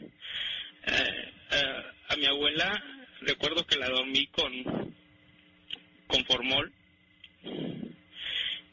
[2.10, 2.84] a mi abuela
[3.22, 4.96] recuerdo que la dormí con
[6.08, 6.72] con formol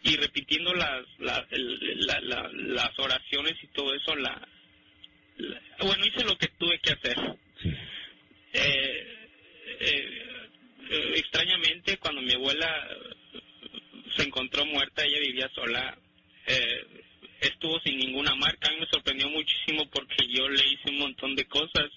[0.02, 4.46] y repitiendo las las, la, la, las oraciones y todo eso la,
[5.80, 7.16] bueno hice lo que tuve que hacer.
[8.52, 9.16] Eh,
[9.80, 10.22] eh,
[10.90, 13.40] eh, extrañamente cuando mi abuela eh,
[14.16, 15.98] se encontró muerta ella vivía sola
[16.46, 16.86] eh,
[17.40, 18.68] estuvo sin ninguna marca.
[18.68, 21.90] A mí me sorprendió muchísimo porque yo le hice un montón de cosas.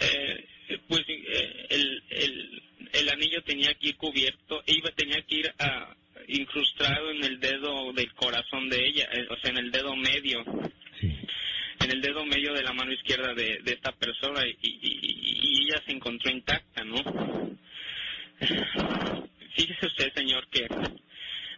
[0.00, 0.48] Eh,
[0.88, 5.94] pues eh, el, el, el anillo tenía que ir cubierto, iba tenía que ir ah,
[6.28, 10.44] incrustado en el dedo del corazón de ella, eh, o sea, en el dedo medio.
[11.80, 15.40] En el dedo medio de la mano izquierda de, de esta persona y, y- y-
[15.42, 17.02] y ella se encontró intacta, ¿no?
[19.56, 20.66] Fíjese usted, señor, que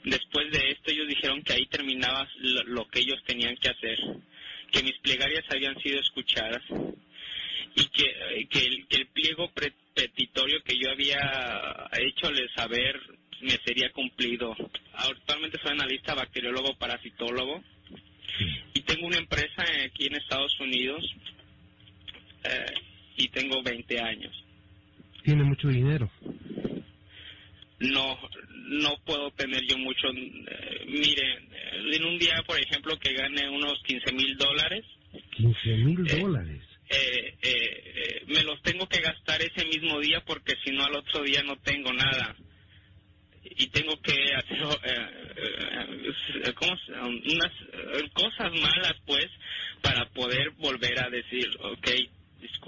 [0.04, 3.98] después de esto ellos dijeron que ahí terminaba lo, lo que ellos tenían que hacer,
[4.70, 6.62] que mis plegarias habían sido escuchadas
[7.74, 9.50] y que, eh, que, el, que el pliego
[9.94, 13.00] petitorio que yo había hecholes saber
[13.40, 14.54] me sería cumplido.
[14.94, 17.62] Actualmente soy analista bacteriólogo parasitólogo
[18.74, 21.04] y tengo una empresa aquí en Estados Unidos
[22.44, 22.74] eh,
[23.16, 24.44] y tengo 20 años.
[25.22, 26.10] Tiene mucho dinero.
[27.80, 28.18] no
[28.66, 33.48] no puedo tener yo mucho eh, mire eh, en un día por ejemplo que gane
[33.50, 34.84] unos 15 mil dólares
[35.36, 36.62] 15 mil dólares.
[36.94, 40.94] Eh, eh, eh, me los tengo que gastar ese mismo día porque si no al
[40.96, 42.36] otro día no tengo nada
[43.42, 45.34] y tengo que hacer eh,
[46.46, 49.28] eh, ¿cómo se- unas eh, cosas malas pues
[49.82, 51.88] para poder volver a decir ok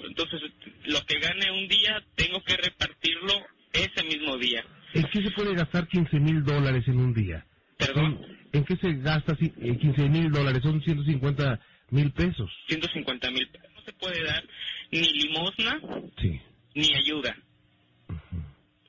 [0.05, 0.43] entonces
[0.85, 5.55] lo que gane un día tengo que repartirlo ese mismo día ¿En qué se puede
[5.55, 7.45] gastar 15 mil dólares en un día?
[7.77, 8.19] Perdón.
[8.53, 10.63] ¿En qué se gasta si- eh, 15 mil dólares?
[10.63, 11.61] Son 150
[11.91, 12.51] mil pesos.
[12.69, 13.47] 150 mil
[13.87, 14.45] se puede dar
[14.91, 15.81] ni limosna
[16.21, 16.39] Sí.
[16.75, 17.35] ni ayuda.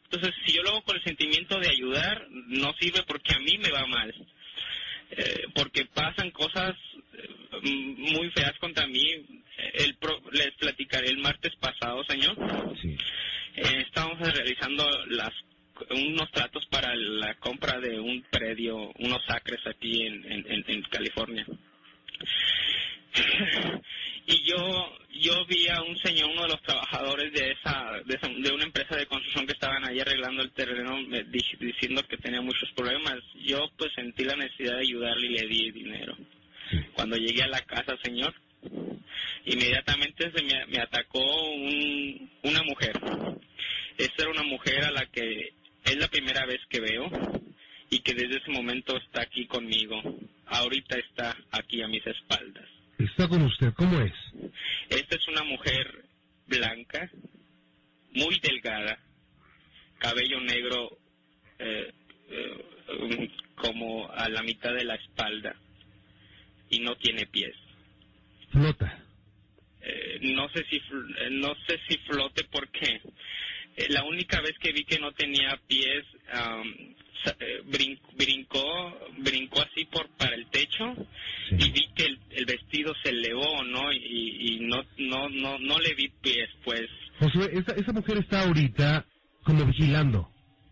[0.05, 3.57] Entonces, si yo lo hago con el sentimiento de ayudar, no sirve porque a mí
[3.59, 4.13] me va mal.
[5.11, 6.75] Eh, porque pasan cosas
[7.13, 7.29] eh,
[7.61, 9.05] muy feas contra mí.
[9.73, 12.37] El pro- les platicaré el martes pasado, señor.
[13.55, 15.31] Eh, estábamos realizando las
[15.91, 20.81] unos tratos para la compra de un predio, unos acres aquí en, en, en- en
[20.83, 21.45] California.
[24.27, 28.27] Y yo yo vi a un señor, uno de los trabajadores de esa, de, esa-
[28.29, 32.41] de una empresa de construcción que estaban ahí arreglando el terreno, me diciendo que tenía
[32.41, 33.17] muchos problemas.
[33.43, 36.15] Yo pues sentí la necesidad de ayudarle y le di dinero.
[36.93, 38.35] Cuando llegué a la casa, señor,
[39.45, 42.99] inmediatamente se me, me atacó un- una mujer.
[43.97, 45.53] Esta era una mujer a la que
[45.85, 47.09] es la primera vez que veo
[47.89, 50.01] y que desde ese momento está aquí conmigo.
[50.47, 52.65] Ahorita está aquí a mis espaldas.
[52.97, 53.73] Está con usted.
[53.75, 54.13] ¿Cómo es?
[54.89, 56.05] Esta es una mujer
[56.47, 57.09] blanca,
[58.11, 58.97] muy delgada,
[59.99, 60.97] cabello negro
[61.59, 61.93] eh,
[62.29, 62.65] eh,
[62.99, 65.55] um, como a la mitad de la espalda
[66.69, 67.55] y no tiene pies.
[68.51, 69.03] Flota.
[69.81, 73.01] Eh, no sé si eh, no sé si flote porque
[73.89, 76.95] la única vez que vi que no tenía pies eh,
[77.65, 80.93] brin- brincó brincó así por para el techo
[81.51, 83.97] y vi que el, el vestido se elevó no y,
[84.55, 86.87] y no no no no le vi pies pues
[87.19, 89.05] Josué, esa, esa mujer está ahorita
[89.43, 90.29] como vigilando.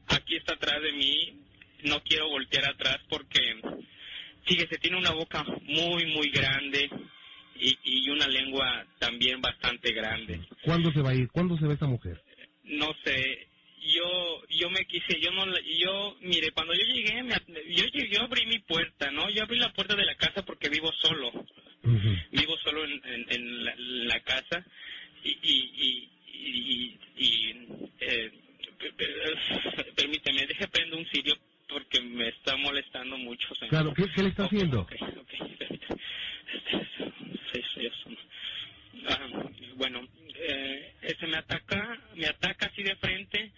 [0.08, 1.40] aquí está atrás de mí
[1.84, 3.40] no quiero voltear atrás porque
[4.46, 6.90] fíjese tiene una boca muy muy grande
[7.60, 11.28] y, y una llegua también bastante grande ¿Cuándo se va a ir?
[11.30, 12.22] ¿Cuándo se va esa mujer?
[12.66, 13.48] no sé
[13.94, 17.36] yo yo me quise yo no la- yo mire cuando yo llegué me
[17.70, 20.92] yo yo abrí mi puerta no yo abrí la puerta de la casa porque vivo
[20.94, 21.32] solo
[22.32, 24.66] vivo solo en, en- en la, en la casa
[25.24, 27.56] y y y, y- y,
[28.02, 28.32] eh,
[28.98, 31.36] pe- permíteme deje prendo un cirio
[31.68, 33.70] porque me está molestando mucho señor.
[33.70, 34.82] Claro, ¿qué, qué le está haciendo?
[34.82, 36.02] Ok, ok, permítame.
[37.52, 38.18] Sí, sí, eso no.
[39.10, 39.28] Ah,
[39.76, 43.52] bueno, eh, este me ataca, me ataca así de frente,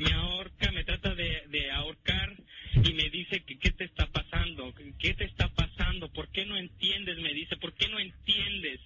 [0.00, 2.34] me ahorca, me trata de, de ahorcar
[2.74, 6.44] y me dice que qué te está pasando, que qué te está pasando, por qué
[6.46, 8.80] no entiendes, me dice, por qué no entiendes.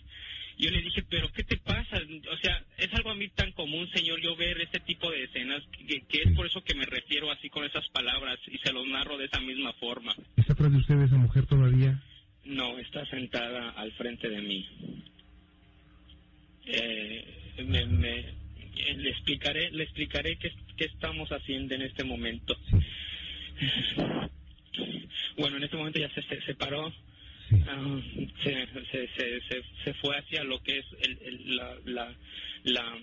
[0.56, 2.00] Yo le dije, pero ¿qué te pasa?
[2.30, 5.62] O sea, es algo a mí tan común, señor, yo ver este tipo de escenas,
[5.88, 8.86] que, que es por eso que me refiero así con esas palabras y se los
[8.86, 10.14] narro de esa misma forma.
[10.36, 12.00] ¿Está atrás de usted esa mujer todavía?
[12.44, 14.68] No, está sentada al frente de mí.
[16.66, 18.18] Eh, me, me-
[18.76, 19.10] eh, le
[19.54, 22.56] explicaré, le explicaré qué, qué estamos haciendo en este momento.
[25.36, 26.92] Bueno, en este momento ya se, se separó.
[27.68, 28.00] Ah,
[28.42, 32.14] se, se, se, se, se fue hacia lo que es el, el- la, la,
[32.64, 32.98] la-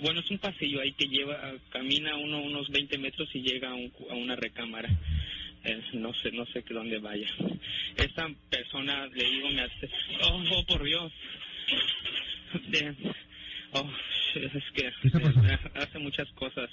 [0.00, 3.74] Bueno, es un pasillo ahí que lleva, camina uno unos 20 metros y llega a,
[3.74, 4.88] un a una recámara.
[5.64, 7.28] Eh, no sé, no sé dónde vaya.
[7.96, 9.88] Esta persona, le digo, me hace,
[10.22, 11.12] oh, oh, por Dios.
[12.68, 12.94] De-
[13.72, 13.90] oh,
[14.36, 16.70] es que eh, hace muchas cosas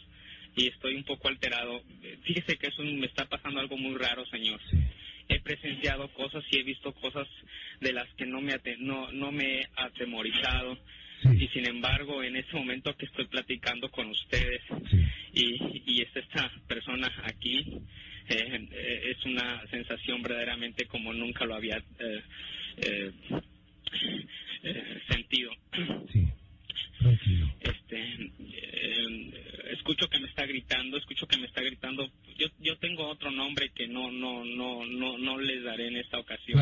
[0.55, 1.81] y estoy un poco alterado.
[2.23, 4.59] Fíjese que eso me está pasando algo muy raro, señor.
[5.27, 7.27] He presenciado cosas y he visto cosas
[7.81, 10.77] de las que no me, ate- no, no me he atemorizado.
[11.33, 14.61] Y sin embargo, en este momento que estoy platicando con ustedes
[15.33, 17.81] y, y es esta persona aquí,
[18.29, 22.21] eh, eh, es una sensación verdaderamente como nunca lo había eh,
[22.77, 23.11] eh,
[24.63, 25.01] eh,
[27.61, 32.11] Este, eh, escucho que me está gritando, escucho que me está gritando.
[32.37, 36.19] Yo, yo tengo otro nombre que no, no, no, no, no les daré en esta
[36.19, 36.59] ocasión.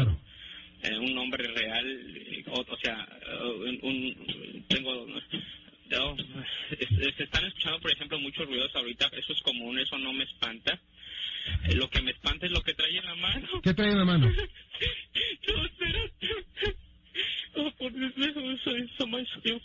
[0.84, 5.08] Eh, un nombre real, o, o sea, eh, un, un- tengo,
[5.90, 6.16] no,
[7.18, 9.10] se están escuchando, por ejemplo, muchos ruidos ahorita.
[9.14, 10.80] Eso es común, eso no me espanta.
[11.70, 13.48] Eh, lo que me espanta es lo que trae en la mano.
[13.62, 14.30] ¿Qué trae en la mano?
[15.48, 16.28] No, espérate.
[17.56, 19.62] Oh, por eso, maestro Dios.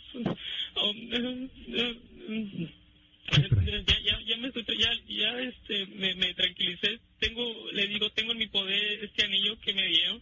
[0.75, 1.95] Oh, eh, eh,
[2.29, 6.99] eh, ya, ya, ya me ya, ya, este, me, me tranquilicé.
[7.19, 10.21] Tengo, le digo, tengo en mi poder este anillo que me dieron,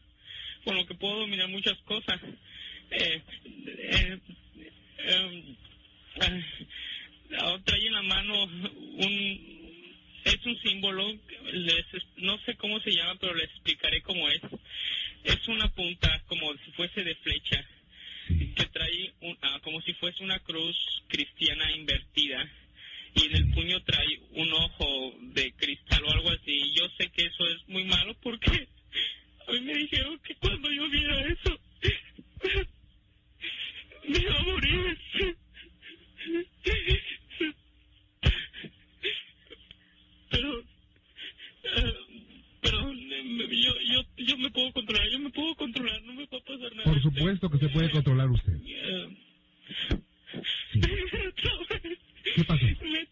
[0.64, 2.20] con lo que puedo dominar muchas cosas.
[2.92, 3.22] Eh,
[3.66, 4.20] eh,
[5.00, 5.44] eh,
[7.40, 9.58] ah, trae en la mano un,
[10.24, 11.14] es un símbolo,
[11.54, 11.86] les,
[12.18, 14.42] no sé cómo se llama, pero les explicaré cómo es.
[15.24, 17.66] Es una punta como si fuese de flecha,
[18.28, 22.50] que trae un- ah, como si fuese una cruz cristiana invertida,
[23.16, 26.72] y en el puño trae un ojo de cristal o algo así.
[26.74, 28.68] Yo sé que eso es muy malo porque
[29.48, 31.60] a mí me dijeron que cuando yo viera eso,
[34.08, 34.98] me iba a morir.
[40.30, 41.94] Pero, eh,
[42.62, 46.38] pero eh, yo, yo, yo me puedo controlar, yo me puedo controlar, no me va
[46.38, 46.84] a pasar nada.
[46.84, 48.54] Por supuesto que se puede controlar usted.
[48.66, 49.18] Eh,
[52.36, 52.66] ¿Qué pasó?
[52.66, 53.08] me-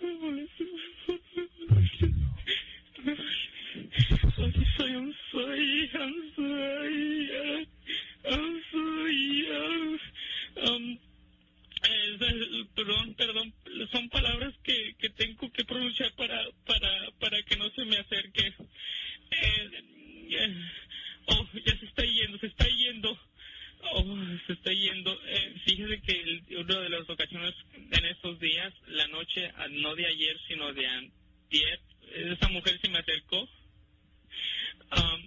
[0.00, 0.64] me molesta.
[4.76, 7.64] Soy un soy, I'm sorry, uh,
[8.30, 9.98] I'm sorry, uh,
[10.70, 10.98] um,
[11.82, 13.52] eh, eh, perdón, perdón,
[13.92, 18.46] son palabras que, que tengo que pronunciar para, para, para que no se me acerque.
[19.30, 19.70] Eh,
[20.30, 20.54] eh,
[21.26, 23.18] oh, ya se está yendo, se está yendo.
[23.92, 24.16] Oh,
[24.46, 25.12] se está yendo.
[25.26, 29.94] Eh, fíjese que el- una de las ocasiones en estos días, la noche, ah, no
[29.94, 31.80] de ayer, sino de antier,
[32.14, 35.20] esa mujer se me acercó um,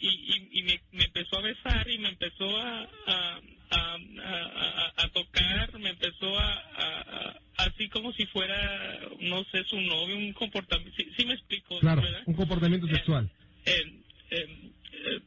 [0.00, 3.40] y, y, y me, me empezó a besar y me empezó a, a,
[3.70, 9.00] a, a- a- a tocar, me empezó a, a- a- así como si fuera,
[9.44, 10.94] no sé, su novio, un comportamiento.
[10.96, 12.22] Sí, sí me explico, Claro, ¿verdad?
[12.26, 13.30] un comportamiento sexual.
[13.66, 14.46] Eh, eh,
[14.92, 15.20] eh,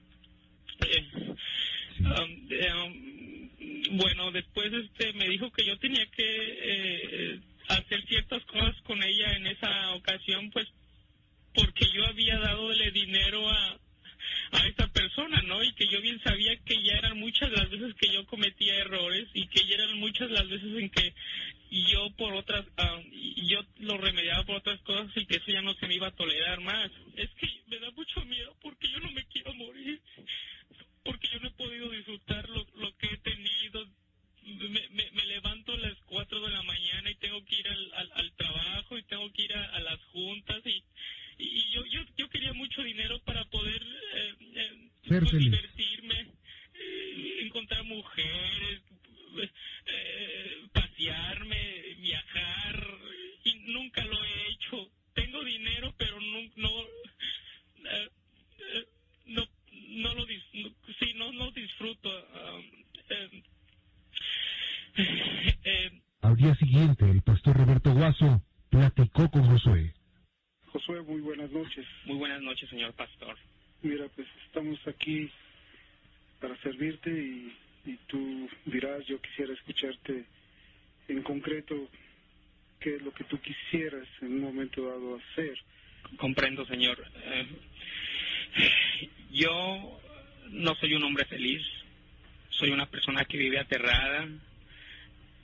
[0.88, 1.04] eh,
[2.00, 7.40] um, eh, um, bueno, después este me dijo que yo tenía que eh,
[7.70, 10.68] hacer ciertas cosas con ella en esa ocasión, pues
[11.54, 13.78] porque yo había dadole dinero a,
[14.52, 15.64] a esa persona, ¿no?
[15.64, 19.28] Y que yo bien sabía que ya eran muchas las veces que yo cometía errores
[19.34, 21.14] y que ya eran muchas las veces en que
[21.70, 25.62] yo por otras, ah, y yo lo remediaba por otras cosas y que eso ya
[25.62, 26.90] no se me iba a tolerar más.
[27.16, 30.02] Es que me da mucho miedo porque yo no me quiero morir,
[31.04, 33.88] porque yo no he podido disfrutar lo, lo que he tenido.
[34.44, 38.32] Me, me- levanto a las 4 de la mañana y tengo que ir al, al,
[38.34, 40.82] trabajo y tengo que ir a, a las juntas y,
[41.38, 43.82] y yo, yo, yo quería mucho dinero para poder
[44.16, 45.32] eh, eh, feliz.
[45.52, 46.28] divertirme,
[46.74, 48.82] eh, encontrar mujeres,
[49.86, 52.88] eh, pasearme, viajar
[53.44, 54.90] y nunca lo he hecho.
[55.14, 56.82] Tengo dinero, pero no, no,
[57.92, 58.10] eh,
[58.74, 58.86] eh,
[59.28, 59.46] no,
[59.90, 62.10] no lo dis, no, sí, no, no disfruto.
[62.10, 62.64] um,
[63.10, 63.42] eh,
[65.64, 65.92] eh,
[66.22, 69.94] Al día siguiente, el pastor Roberto Guaso platicó con Josué.
[70.68, 71.86] Josué, muy buenas noches.
[72.06, 73.38] muy buenas noches, señor pastor.
[73.82, 75.30] Mira, pues estamos aquí
[76.40, 77.54] para servirte y,
[77.86, 80.26] y tú dirás, yo quisiera escucharte
[81.08, 81.76] en concreto
[82.80, 85.58] qué es lo que tú quisieras en un momento dado hacer.
[86.18, 87.04] Comprendo, señor.
[87.24, 87.48] Eh,
[89.32, 90.00] yo
[90.50, 91.62] no soy un hombre feliz.
[92.50, 94.28] Soy una persona que vive aterrada,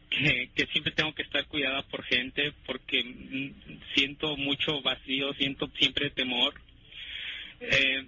[0.10, 5.70] que, que siempre tengo que estar cuidada por gente porque mm, siento mucho vacío, siento
[5.78, 6.54] siempre temor.
[7.60, 8.08] Eh,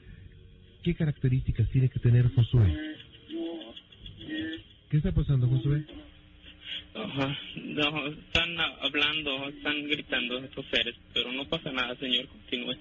[0.84, 2.96] ¿Qué características tiene que tener Josué?
[4.90, 5.86] ¿Qué está pasando, Josué?
[6.96, 12.76] ajá, no, están hablando, están gritando estos seres, pero no pasa nada, señor, continúe.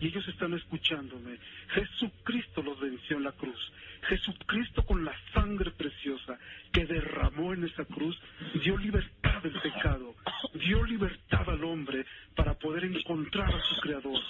[0.00, 1.38] y ellos están escuchándome.
[1.68, 3.72] Jesucristo los venció en la cruz.
[4.08, 6.38] Jesucristo con la sangre preciosa
[6.72, 8.18] que derramó en esa cruz
[8.62, 10.14] dio libertad del pecado,
[10.54, 12.04] dio libertad al hombre
[12.36, 14.20] para poder encontrar a su Creador.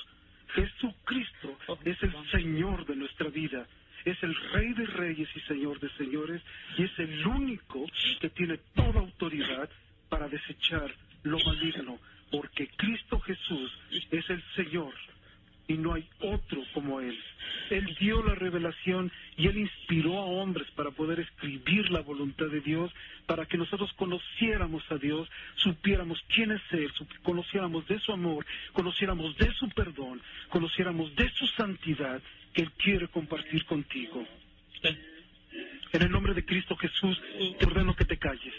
[0.55, 3.67] Jesucristo es el Señor de nuestra vida,
[4.05, 6.43] es el Rey de Reyes y Señor de Señores
[6.79, 7.87] y es el único
[8.21, 9.69] que tiene toda autoridad
[10.09, 10.95] para desechar
[11.25, 11.99] lo maligno,
[12.31, 13.77] porque Cristo Jesús
[14.11, 14.95] es el Señor
[15.67, 17.19] y no hay otro como Él.
[17.71, 22.61] Él dio la revelación y Él inspiró a hombres para poder escribir la voluntad de
[22.61, 22.93] Dios,
[23.27, 26.91] para que nosotros conociéramos a Dios, supiéramos quién es Él,
[27.23, 32.21] conociéramos de su amor, conociéramos de su perdón, conociéramos de su santidad
[32.53, 34.27] que Él quiere compartir contigo.
[35.93, 37.21] En el nombre de Cristo Jesús,
[37.59, 38.55] te ordeno que te calles.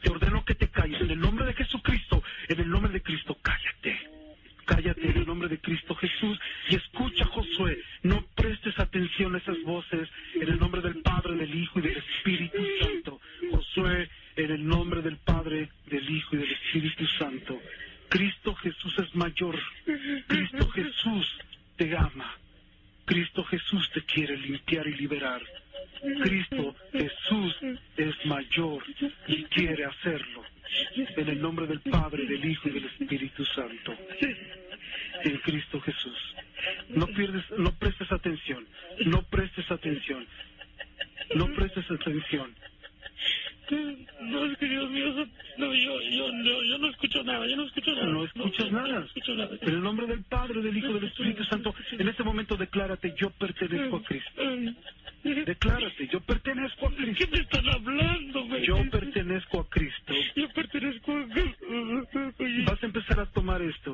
[0.00, 1.00] Te ordeno que te calles.
[1.00, 4.13] En el nombre de Jesucristo, en el nombre de Cristo, cállate.
[4.64, 6.38] Cállate en el nombre de Cristo Jesús
[6.68, 7.78] y escucha, Josué.
[8.02, 11.96] No prestes atención a esas voces en el nombre del Padre, del Hijo y del
[11.96, 13.20] Espíritu Santo.
[13.50, 17.60] Josué, en el nombre del Padre, del Hijo y del Espíritu Santo.
[18.08, 19.58] Cristo Jesús es mayor.
[20.26, 21.38] Cristo Jesús
[21.76, 22.32] te ama.
[23.04, 25.42] Cristo Jesús te quiere limpiar y liberar.
[26.22, 27.56] Cristo Jesús
[27.96, 28.82] es mayor
[29.26, 30.42] y quiere hacerlo.
[31.16, 33.96] En el nombre del Padre, del Hijo y del Espíritu Santo.
[35.22, 36.34] En Cristo Jesús.
[36.88, 38.66] No pierdes, no prestes atención.
[39.06, 40.26] No prestes atención.
[41.34, 42.54] No prestes atención.
[44.20, 47.64] No, es que Dios mío, no, yo, yo, no, yo no escucho nada, yo no
[47.64, 48.06] escucho nada.
[48.06, 48.88] No escuchas nada.
[49.00, 49.56] No escucho nada.
[49.60, 53.14] En el nombre del Padre, del Hijo y del Espíritu Santo, en este momento declárate,
[53.16, 54.42] yo pertenezco a Cristo.
[55.22, 57.24] Declárate, yo pertenezco a Cristo.
[57.24, 58.66] ¿Qué me están hablando, güey?
[58.66, 60.12] Yo pertenezco a Cristo.
[60.36, 61.26] Yo pertenezco a...
[62.66, 62.86] Vas a
[63.64, 63.93] empezar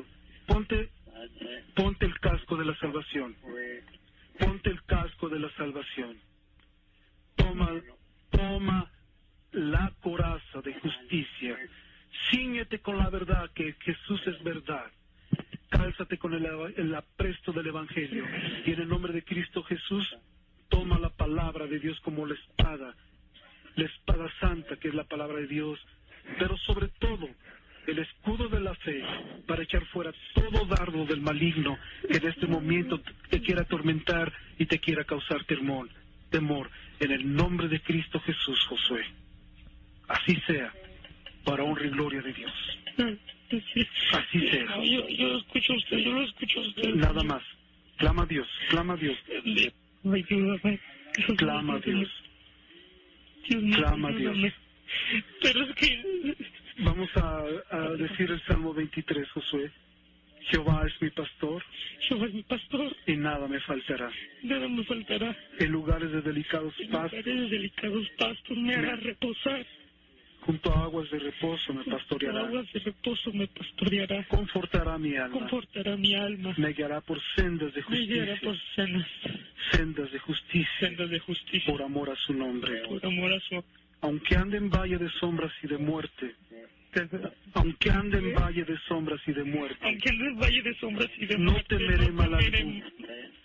[90.41, 92.85] valle de sombras y de No muerte, temeré no mal temeré, alguno,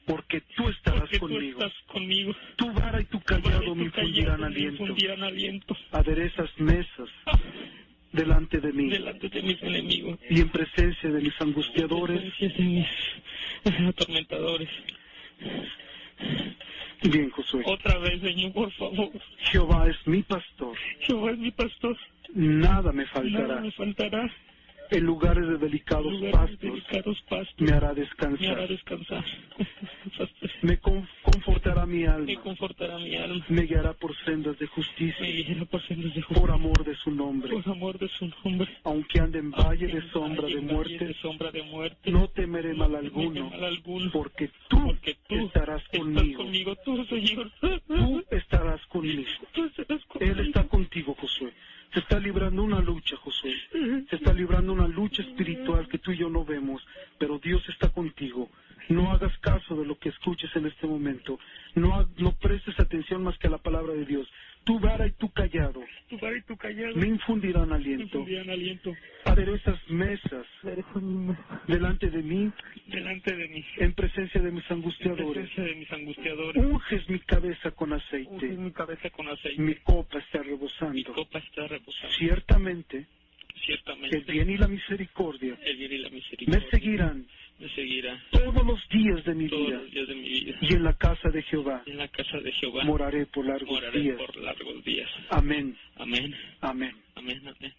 [0.07, 1.61] porque tú estarás porque tú conmigo.
[1.65, 2.35] estás conmigo.
[2.57, 4.85] Tu vara y tu y callado tu me me aliento.
[5.25, 5.77] aliento.
[5.93, 7.09] Aderezas mesas
[8.13, 10.19] delante de mí delante de mis enemigos.
[10.31, 12.21] y en presencia de mis angustiadores.
[12.21, 12.89] Presencia
[13.65, 14.69] de mis atormentadores.
[17.03, 17.63] Bien, Josué.
[17.67, 19.11] Otra vez, Señor, por favor.
[19.51, 20.75] Jehová es mi pastor.
[21.01, 21.97] Jehová es mi pastor.
[22.35, 23.61] Nada me Nada faltará.
[23.61, 24.31] me faltará.
[24.91, 27.55] En lugares de delicados Lugares pastos delicados pastos.
[27.59, 27.93] me hará
[28.39, 29.25] Me hará descansar.
[30.63, 32.41] Me con- confortará mi Me alma.
[32.43, 33.45] confortará mi alma.
[33.49, 35.27] Me guiará por sendas de Me justicia.
[35.27, 36.55] guiará por sendas de Por justicia.
[36.55, 37.51] amor de su nombre.
[37.53, 38.69] Por amor de su nombre.
[38.85, 42.11] Aunque ande en valle de sombra de de muerte, sombra de muerte.
[42.11, 44.11] no temeré mal alguno, mal alguno.
[44.13, 46.43] porque tú Porque tú estarás conmigo.
[46.45, 47.51] conmigo, tú, Señor.
[47.89, 49.23] Tú estarás conmigo.
[49.53, 50.33] Tú estarás conmigo.
[50.33, 51.53] Él está contigo, Josué.
[51.93, 53.55] Se está librando una lucha, Josué.
[54.11, 56.87] Se está librando una lucha espiritual que tú y yo no vemos,
[57.19, 58.51] pero Dios está contigo.
[58.89, 61.39] No hagas caso de lo que escuches en este momento.
[61.75, 64.29] No, no prestes atención más que a la palabra de Dios.
[64.67, 68.03] Tu vara y tu callado Tu vara y tu callado me infundirán me aliento.
[68.05, 68.93] infundirán aliento.
[69.25, 70.45] Aderezas mesas
[71.69, 72.51] delante de mí
[72.89, 73.65] delante de mí.
[73.79, 75.27] en presencia de mis En angustiadores.
[75.33, 76.65] presencia de mis angustiadores.
[76.65, 78.49] Unges mi cabeza con Unges aceite.
[78.49, 79.63] mi cabeza con aceite.
[79.63, 81.15] Mi copa está Mi rebosando.
[81.15, 82.09] copa está reposando.
[82.19, 83.07] Ciertamente,
[83.65, 84.17] Ciertamente.
[84.19, 87.25] el bien y la misericordia el bien y la me seguirán
[87.59, 89.79] me seguirá todos los días de mi todos vida.
[89.79, 90.59] los días de mi vida.
[90.61, 94.01] Y en la casa de Jehová En la casa de Jehová moraré por largos moraré
[94.01, 94.17] días.
[94.19, 95.09] por largos días.
[95.31, 95.77] Amén.
[95.97, 96.35] Amén.
[96.61, 96.95] Amén.
[97.15, 97.41] Amén.
[97.47, 97.73] Amén.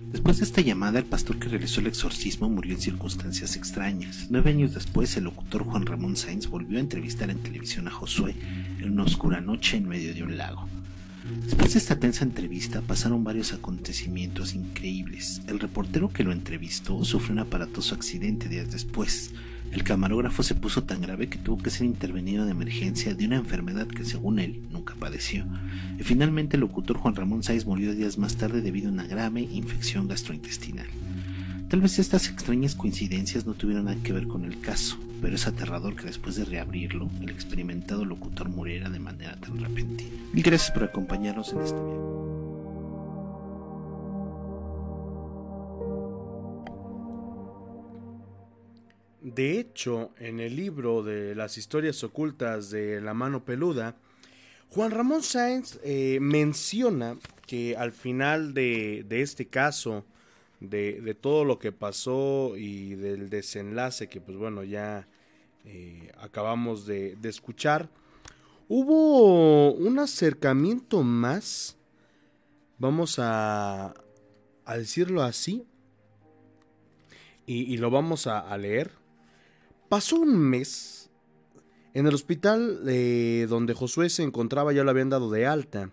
[0.00, 4.28] Después de esta llamada, el pastor que realizó el exorcismo murió en circunstancias extrañas.
[4.30, 8.36] Nueve años después, el locutor Juan Ramón Sainz volvió a entrevistar en televisión a Josué
[8.78, 10.68] en una oscura noche en medio de un lago.
[11.44, 15.42] Después de esta tensa entrevista pasaron varios acontecimientos increíbles.
[15.46, 19.32] El reportero que lo entrevistó sufrió un aparatoso accidente días después.
[19.70, 23.36] El camarógrafo se puso tan grave que tuvo que ser intervenido de emergencia de una
[23.36, 25.44] enfermedad que según él nunca padeció.
[25.98, 29.42] Y finalmente el locutor Juan Ramón Sáiz murió días más tarde debido a una grave
[29.42, 30.86] infección gastrointestinal.
[31.68, 35.46] Tal vez estas extrañas coincidencias no tuvieran nada que ver con el caso, pero es
[35.46, 40.10] aterrador que después de reabrirlo, el experimentado locutor muriera de manera tan repentina.
[40.32, 42.18] Mil gracias por acompañarnos en este viaje.
[49.20, 53.96] De hecho, en el libro de las historias ocultas de la mano peluda,
[54.70, 57.16] Juan Ramón Sáenz eh, menciona
[57.46, 60.04] que al final de, de este caso,
[60.60, 65.08] de, de, todo lo que pasó y del desenlace que pues bueno ya
[65.64, 67.90] eh, acabamos de, de, escuchar,
[68.68, 71.76] hubo un acercamiento más,
[72.78, 73.92] vamos a,
[74.64, 75.66] a decirlo así,
[77.44, 78.92] y, y lo vamos a, leer.
[79.88, 81.10] Pasó un mes.
[81.94, 85.90] En el hospital eh, donde Josué se encontraba ya lo habían dado de alta,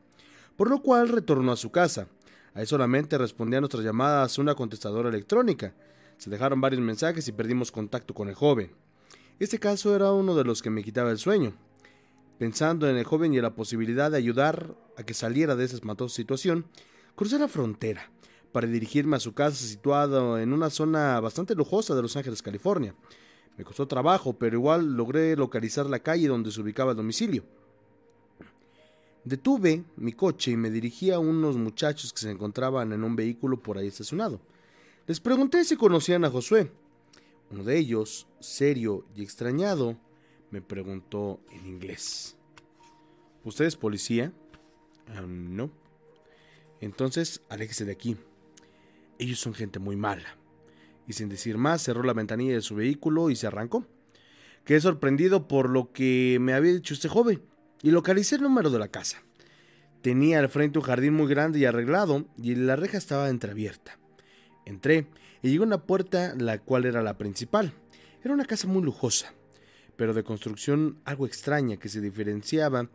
[0.58, 2.08] por lo cual retornó a su casa.
[2.56, 5.74] Ahí solamente respondía a nuestras llamadas una contestadora electrónica.
[6.18, 8.72] Se dejaron varios mensajes y perdimos contacto con el joven.
[9.40, 11.54] Este caso era uno de los que me quitaba el sueño.
[12.40, 15.76] Pensando en el joven y en la posibilidad de ayudar a que saliera de esa
[15.76, 16.66] espantosa situación,
[17.18, 18.10] crucé la frontera
[18.54, 22.96] para dirigirme a su casa situada en una zona bastante lujosa de Los Ángeles, California.
[23.58, 27.44] Me costó trabajo, pero igual logré localizar la calle donde se ubicaba el domicilio.
[29.26, 33.60] Detuve mi coche y me dirigí a unos muchachos que se encontraban en un vehículo
[33.60, 34.40] por ahí estacionado.
[35.08, 36.72] Les pregunté si conocían a Josué.
[37.50, 39.98] Uno de ellos, serio y extrañado,
[40.52, 42.38] me preguntó en inglés.
[43.44, 44.32] ¿Usted es policía?
[45.28, 45.72] No.
[46.80, 48.18] Entonces, aléjese de aquí.
[49.18, 50.38] Ellos son gente muy mala
[51.08, 53.88] y sin decir más cerró la ventanilla de su vehículo y se arrancó.
[54.66, 57.42] Quedé sorprendido por lo que me había dicho este joven
[57.86, 59.22] y localicé el número de la casa.
[60.02, 64.00] Tenía al frente un jardín muy grande y arreglado y la reja estaba entreabierta.
[64.66, 65.06] Entré
[65.44, 67.74] y llegué a una puerta la cual era la principal.
[68.24, 69.34] Era una casa muy lujosa,
[69.98, 72.90] pero de construcción algo extraña que se diferenciaba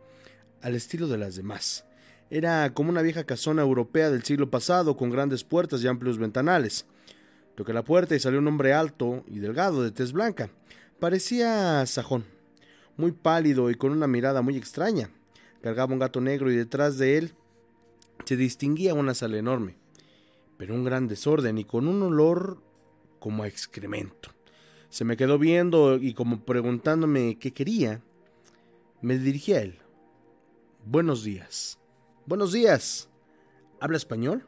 [0.61, 1.85] al estilo de las demás.
[2.29, 6.85] Era como una vieja casona europea del siglo pasado con grandes puertas y amplios ventanales.
[7.55, 10.49] Toqué la puerta y salió un hombre alto y delgado de tez blanca.
[10.99, 12.25] Parecía sajón,
[12.97, 15.09] muy pálido y con una mirada muy extraña.
[15.61, 17.33] Cargaba un gato negro y detrás de él
[18.25, 19.77] se distinguía una sala enorme,
[20.57, 22.61] pero un gran desorden y con un olor
[23.19, 24.29] como a excremento.
[24.89, 28.01] Se me quedó viendo y como preguntándome qué quería,
[29.01, 29.79] me dirigí a él.
[30.85, 31.79] Buenos días.
[32.25, 33.09] Buenos días.
[33.79, 34.47] ¿Habla español?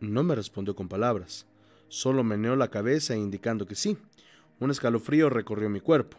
[0.00, 1.46] No me respondió con palabras.
[1.88, 3.96] Solo meneó la cabeza indicando que sí.
[4.60, 6.16] Un escalofrío recorrió mi cuerpo.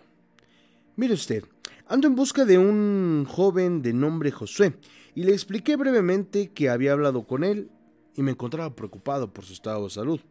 [0.98, 1.44] Mire usted,
[1.88, 4.78] ando en busca de un joven de nombre Josué,
[5.14, 7.70] y le expliqué brevemente que había hablado con él
[8.16, 10.22] y me encontraba preocupado por su estado de salud.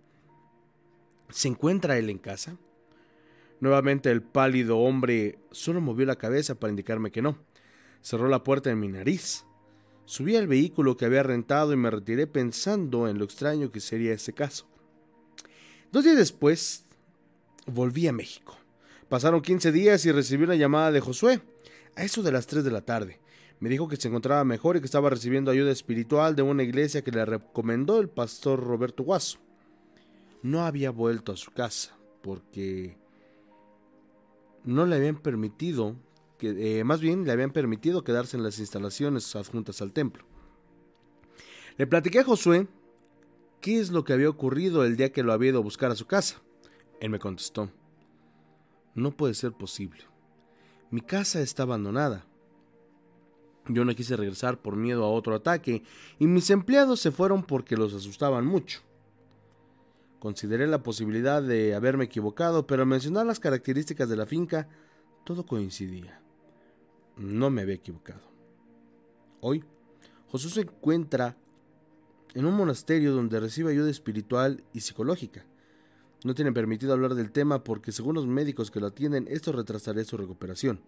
[1.29, 2.57] ¿Se encuentra él en casa?
[3.61, 7.39] Nuevamente el pálido hombre solo movió la cabeza para indicarme que no.
[8.01, 9.45] Cerró la puerta en mi nariz.
[10.07, 14.12] Subí al vehículo que había rentado y me retiré pensando en lo extraño que sería
[14.12, 14.67] ese caso.
[15.93, 16.85] Dos días después,
[17.67, 18.57] volví a México.
[19.15, 21.41] Pasaron 15 días y recibí una llamada de Josué,
[21.95, 23.21] a eso de las 3 de la tarde.
[23.61, 27.05] Me dijo que se encontraba mejor y que estaba recibiendo ayuda espiritual de una iglesia
[27.05, 29.39] que le recomendó el pastor Roberto Guaso.
[30.43, 32.97] No había vuelto a su casa porque
[34.65, 35.95] no le habían permitido,
[36.37, 40.25] que, eh, más bien le habían permitido quedarse en las instalaciones adjuntas al templo.
[41.77, 42.67] Le platiqué a Josué
[43.61, 45.95] qué es lo que había ocurrido el día que lo había ido a buscar a
[45.95, 46.43] su casa.
[46.99, 47.71] Él me contestó,
[48.95, 50.03] no puede ser posible.
[50.90, 52.26] Mi casa está abandonada.
[53.68, 55.82] Yo no quise regresar por miedo a otro ataque
[56.18, 58.80] y mis empleados se fueron porque los asustaban mucho.
[60.18, 64.68] Consideré la posibilidad de haberme equivocado, pero al mencionar las características de la finca,
[65.24, 66.20] todo coincidía.
[67.16, 68.22] No me había equivocado.
[69.40, 69.64] Hoy,
[70.28, 71.36] Josué se encuentra
[72.34, 75.45] en un monasterio donde recibe ayuda espiritual y psicológica.
[76.25, 80.05] No tienen permitido hablar del tema porque según los médicos que lo atienden, esto retrasaría
[80.05, 80.81] su recuperación.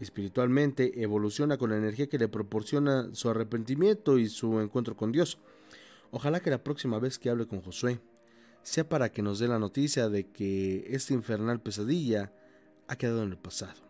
[0.00, 5.38] Espiritualmente evoluciona con la energía que le proporciona su arrepentimiento y su encuentro con Dios.
[6.10, 8.00] Ojalá que la próxima vez que hable con Josué
[8.62, 12.32] sea para que nos dé la noticia de que esta infernal pesadilla
[12.88, 13.80] ha quedado en el pasado.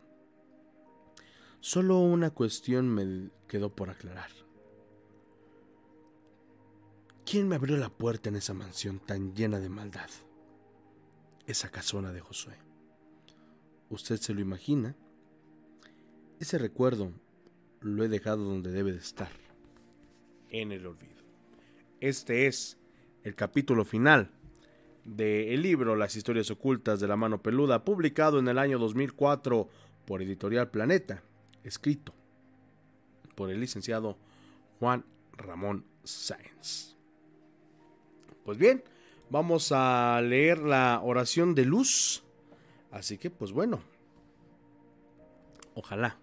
[1.61, 4.31] Solo una cuestión me quedó por aclarar.
[7.25, 10.11] ¿Quién me abrió la puerta en esa mansión tan llena de maldad?
[11.47, 12.55] Esa casona de Josué.
[13.89, 14.97] ¿Usted se lo imagina?
[16.41, 17.13] Ese recuerdo
[17.81, 19.31] lo he dejado donde debe de estar,
[20.51, 21.23] en el olvido.
[22.01, 22.79] Este es
[23.23, 24.31] el capítulo final
[25.05, 29.69] del libro Las historias ocultas de la mano peluda, publicado en el año 2004
[30.05, 31.23] por Editorial Planeta,
[31.63, 32.13] escrito
[33.37, 34.19] por el licenciado
[34.81, 36.97] Juan Ramón Sáenz.
[38.45, 38.83] Pues bien,
[39.31, 42.23] vamos a leer la oración de luz.
[42.91, 43.81] Así que, pues bueno,
[45.75, 46.19] ojalá,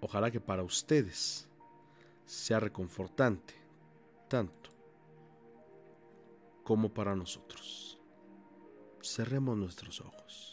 [0.00, 1.48] ojalá que para ustedes
[2.26, 3.54] sea reconfortante,
[4.28, 4.70] tanto
[6.62, 7.98] como para nosotros.
[9.02, 10.51] Cerremos nuestros ojos.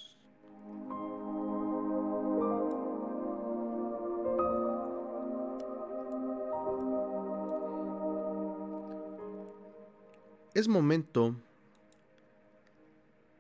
[10.60, 11.38] Es momento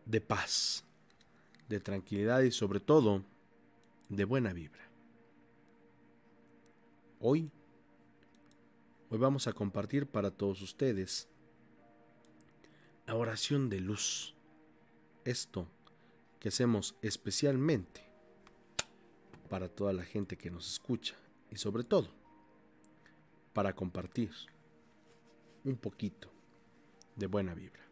[0.05, 0.85] de paz,
[1.67, 3.25] de tranquilidad y sobre todo
[4.07, 4.89] de buena vibra.
[7.19, 7.51] Hoy,
[9.09, 11.27] hoy vamos a compartir para todos ustedes
[13.05, 14.33] la oración de luz.
[15.25, 15.67] Esto
[16.39, 18.01] que hacemos especialmente
[19.49, 21.17] para toda la gente que nos escucha
[21.51, 22.07] y sobre todo
[23.51, 24.31] para compartir
[25.65, 26.38] un poquito
[27.19, 27.83] de buena vibra.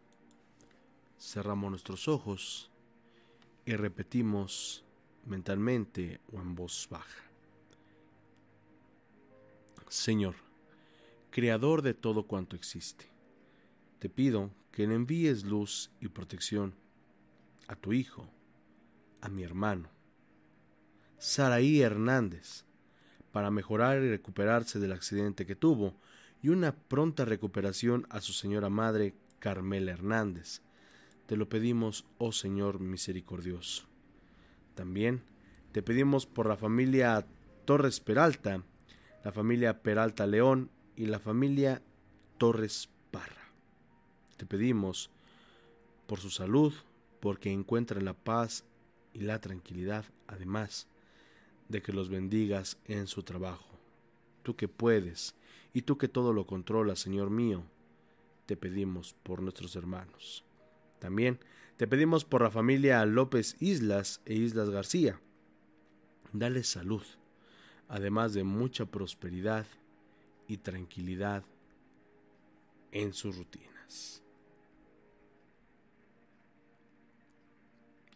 [1.20, 2.72] Cerramos nuestros ojos
[3.66, 4.84] y repetimos
[5.26, 7.24] mentalmente o en voz baja.
[9.90, 10.36] Señor,
[11.30, 13.06] Creador de todo cuanto existe,
[14.00, 16.74] te pido que le envíes luz y protección
[17.68, 18.28] a tu hijo,
[19.22, 19.90] a mi hermano,
[21.20, 22.64] Saraí Hernández,
[23.32, 25.94] para mejorar y recuperarse del accidente que tuvo
[26.42, 30.62] y una pronta recuperación a su señora madre, Carmela Hernández.
[31.26, 33.88] Te lo pedimos, oh Señor misericordioso.
[34.76, 35.24] También
[35.72, 37.26] te pedimos por la familia
[37.66, 38.64] Torres Peralta,
[39.24, 41.82] la familia Peralta León y la familia
[42.38, 43.52] Torres Parra.
[44.38, 45.10] Te pedimos
[46.08, 46.74] por su salud,
[47.20, 48.64] porque encuentren la paz
[49.14, 50.88] y la tranquilidad, además
[51.68, 53.68] de que los bendigas en su trabajo.
[54.44, 55.36] Tú que puedes
[55.78, 57.64] y tú que todo lo controlas, Señor mío,
[58.48, 60.44] te pedimos por nuestros hermanos.
[60.98, 61.38] También
[61.78, 65.22] te pedimos por la familia López Islas e Islas García.
[66.34, 67.04] Dale salud,
[67.90, 69.68] además de mucha prosperidad
[70.48, 71.44] y tranquilidad
[72.92, 74.24] en sus rutinas.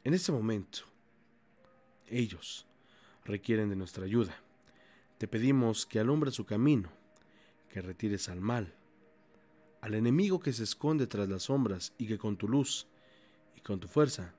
[0.04, 0.80] En este momento,
[2.08, 2.66] ellos
[3.24, 4.36] requieren de nuestra ayuda.
[5.20, 7.00] Te pedimos que alumbres su camino,
[7.72, 8.74] que retires al mal,
[9.80, 12.88] al enemigo que se esconde tras las sombras y que con tu luz
[13.56, 14.36] y con tu fuerza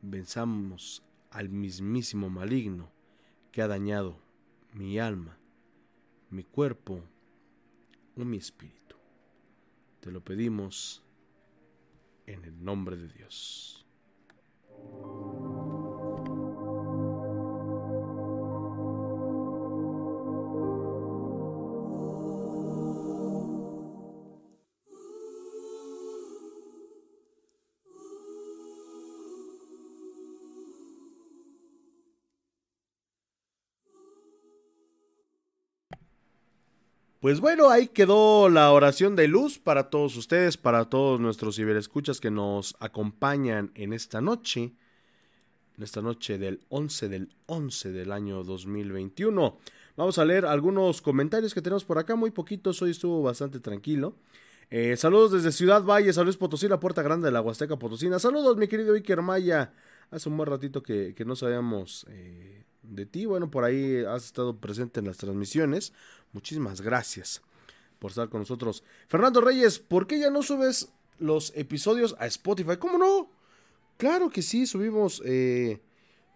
[0.00, 2.90] venzamos al mismísimo maligno
[3.52, 4.18] que ha dañado
[4.72, 5.36] mi alma,
[6.30, 7.02] mi cuerpo
[8.16, 8.96] o mi espíritu.
[10.00, 11.02] Te lo pedimos
[12.26, 13.86] en el nombre de Dios.
[37.22, 42.20] Pues bueno, ahí quedó la oración de luz para todos ustedes, para todos nuestros ciberescuchas
[42.20, 44.72] que nos acompañan en esta noche,
[45.76, 49.56] en esta noche del 11 del 11 del año 2021.
[49.96, 54.16] Vamos a leer algunos comentarios que tenemos por acá, muy poquitos, hoy estuvo bastante tranquilo.
[54.68, 58.18] Eh, saludos desde Ciudad Valle, saludos Potosí, la puerta grande de la Huasteca Potosina.
[58.18, 59.72] Saludos, mi querido Iker Maya.
[60.10, 63.26] Hace un buen ratito que, no sabíamos eh, de ti.
[63.26, 65.92] Bueno, por ahí has estado presente en las transmisiones.
[66.32, 67.42] Muchísimas gracias
[67.98, 68.84] por estar con nosotros.
[69.08, 72.76] Fernando Reyes, ¿por qué ya no subes los episodios a Spotify?
[72.78, 73.30] ¿Cómo no?
[73.96, 75.80] Claro que sí, subimos eh,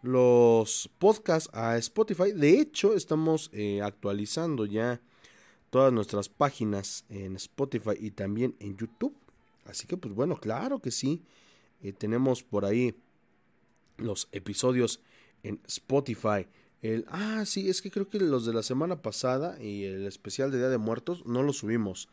[0.02, 2.32] los podcasts a Spotify.
[2.32, 5.00] De hecho, estamos eh, actualizando ya
[5.70, 9.16] todas nuestras páginas en Spotify y también en YouTube.
[9.64, 11.22] Así que, pues bueno, claro que sí.
[11.82, 12.94] Eh, tenemos por ahí
[13.96, 15.00] los episodios
[15.46, 16.46] en Spotify.
[16.82, 20.50] El, ah, sí, es que creo que los de la semana pasada y el especial
[20.50, 22.08] de Día de Muertos no los subimos.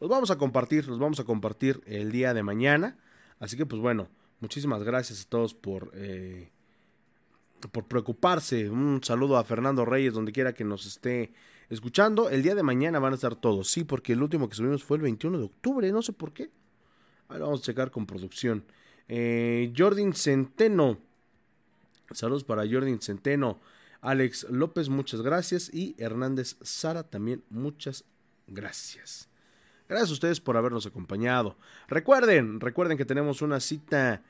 [0.00, 2.96] Los vamos a compartir, los vamos a compartir el día de mañana.
[3.38, 4.08] Así que pues bueno,
[4.40, 6.50] muchísimas gracias a todos por, eh,
[7.72, 8.70] por preocuparse.
[8.70, 11.32] Un saludo a Fernando Reyes, donde quiera que nos esté
[11.68, 12.30] escuchando.
[12.30, 14.98] El día de mañana van a estar todos, sí, porque el último que subimos fue
[14.98, 16.50] el 21 de octubre, no sé por qué.
[17.28, 18.64] Ahora vamos a checar con producción.
[19.08, 20.98] Eh, Jordin Centeno.
[22.12, 23.60] Saludos para Jordin Centeno.
[24.00, 25.72] Alex López, muchas gracias.
[25.72, 28.04] Y Hernández Sara también, muchas
[28.46, 29.28] gracias.
[29.88, 31.56] Gracias a ustedes por habernos acompañado.
[31.88, 34.22] Recuerden, recuerden que tenemos una cita.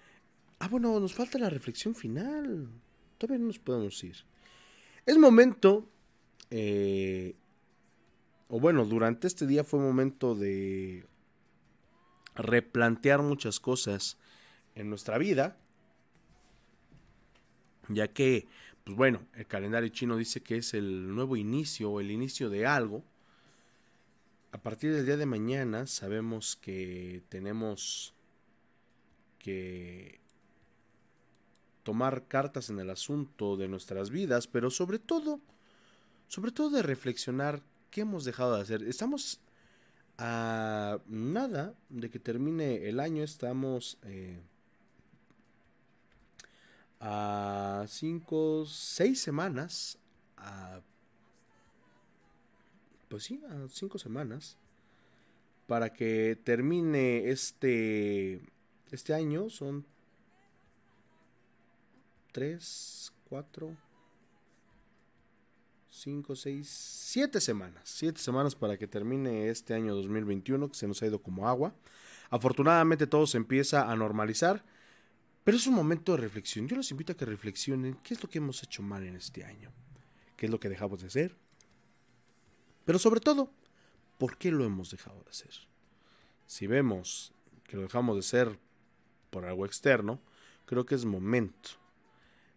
[0.58, 2.68] Ah, bueno, nos falta la reflexión final.
[3.18, 4.16] Todavía no nos podemos ir.
[5.04, 5.88] Es momento.
[6.50, 7.36] Eh,
[8.48, 11.06] o bueno, durante este día fue momento de
[12.34, 14.18] replantear muchas cosas
[14.74, 15.58] en nuestra vida.
[17.88, 18.46] Ya que,
[18.84, 22.66] pues bueno, el calendario chino dice que es el nuevo inicio o el inicio de
[22.66, 23.04] algo
[24.56, 28.14] a partir del día de mañana sabemos que tenemos
[29.38, 30.18] que
[31.82, 35.40] tomar cartas en el asunto de nuestras vidas, pero sobre todo,
[36.26, 38.82] sobre todo de reflexionar qué hemos dejado de hacer.
[38.84, 39.40] Estamos
[40.16, 44.40] a nada de que termine el año, estamos eh,
[47.08, 49.96] a cinco, seis semanas,
[50.36, 50.80] a
[53.08, 54.58] pues sí, a cinco semanas,
[55.68, 58.40] para que termine este,
[58.90, 59.48] este año.
[59.50, 59.86] Son
[62.32, 63.76] tres, cuatro,
[65.88, 67.82] cinco, seis, siete semanas.
[67.84, 71.72] Siete semanas para que termine este año 2021 que se nos ha ido como agua.
[72.30, 74.64] Afortunadamente todo se empieza a normalizar.
[75.46, 76.66] Pero es un momento de reflexión.
[76.66, 79.44] Yo los invito a que reflexionen qué es lo que hemos hecho mal en este
[79.44, 79.70] año.
[80.36, 81.36] ¿Qué es lo que dejamos de hacer?
[82.84, 83.48] Pero sobre todo,
[84.18, 85.52] ¿por qué lo hemos dejado de hacer?
[86.48, 87.32] Si vemos
[87.62, 88.58] que lo dejamos de hacer
[89.30, 90.20] por algo externo,
[90.64, 91.70] creo que es momento.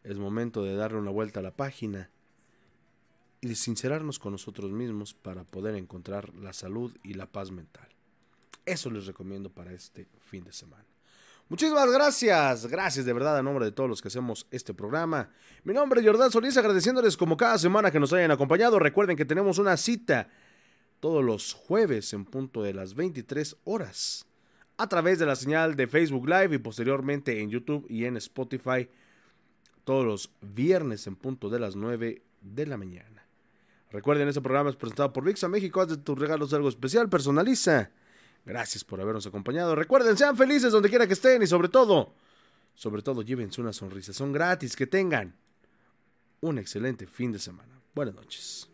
[0.03, 2.09] Es momento de darle una vuelta a la página
[3.39, 7.87] y de sincerarnos con nosotros mismos para poder encontrar la salud y la paz mental.
[8.65, 10.87] Eso les recomiendo para este fin de semana.
[11.49, 15.31] Muchísimas gracias, gracias de verdad a nombre de todos los que hacemos este programa.
[15.63, 18.77] Mi nombre es Jordán Solís, agradeciéndoles como cada semana que nos hayan acompañado.
[18.77, 20.29] Recuerden que tenemos una cita
[20.99, 24.27] todos los jueves en punto de las 23 horas
[24.77, 28.87] a través de la señal de Facebook Live y posteriormente en YouTube y en Spotify
[29.85, 33.25] todos los viernes en punto de las 9 de la mañana.
[33.89, 35.81] Recuerden, este programa es presentado por VIXA México.
[35.81, 37.89] Haz de tus regalos algo especial, personaliza
[38.49, 39.75] Gracias por habernos acompañado.
[39.75, 42.15] Recuerden, sean felices donde quiera que estén y sobre todo,
[42.73, 44.11] sobre todo llévense una sonrisa.
[44.11, 44.75] Son gratis.
[44.75, 45.35] Que tengan
[46.41, 47.79] un excelente fin de semana.
[47.93, 48.67] Buenas noches.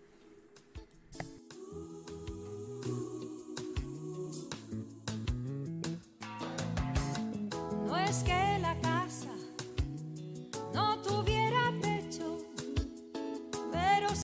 [7.86, 9.36] No es que la casa
[10.74, 11.35] no tuviera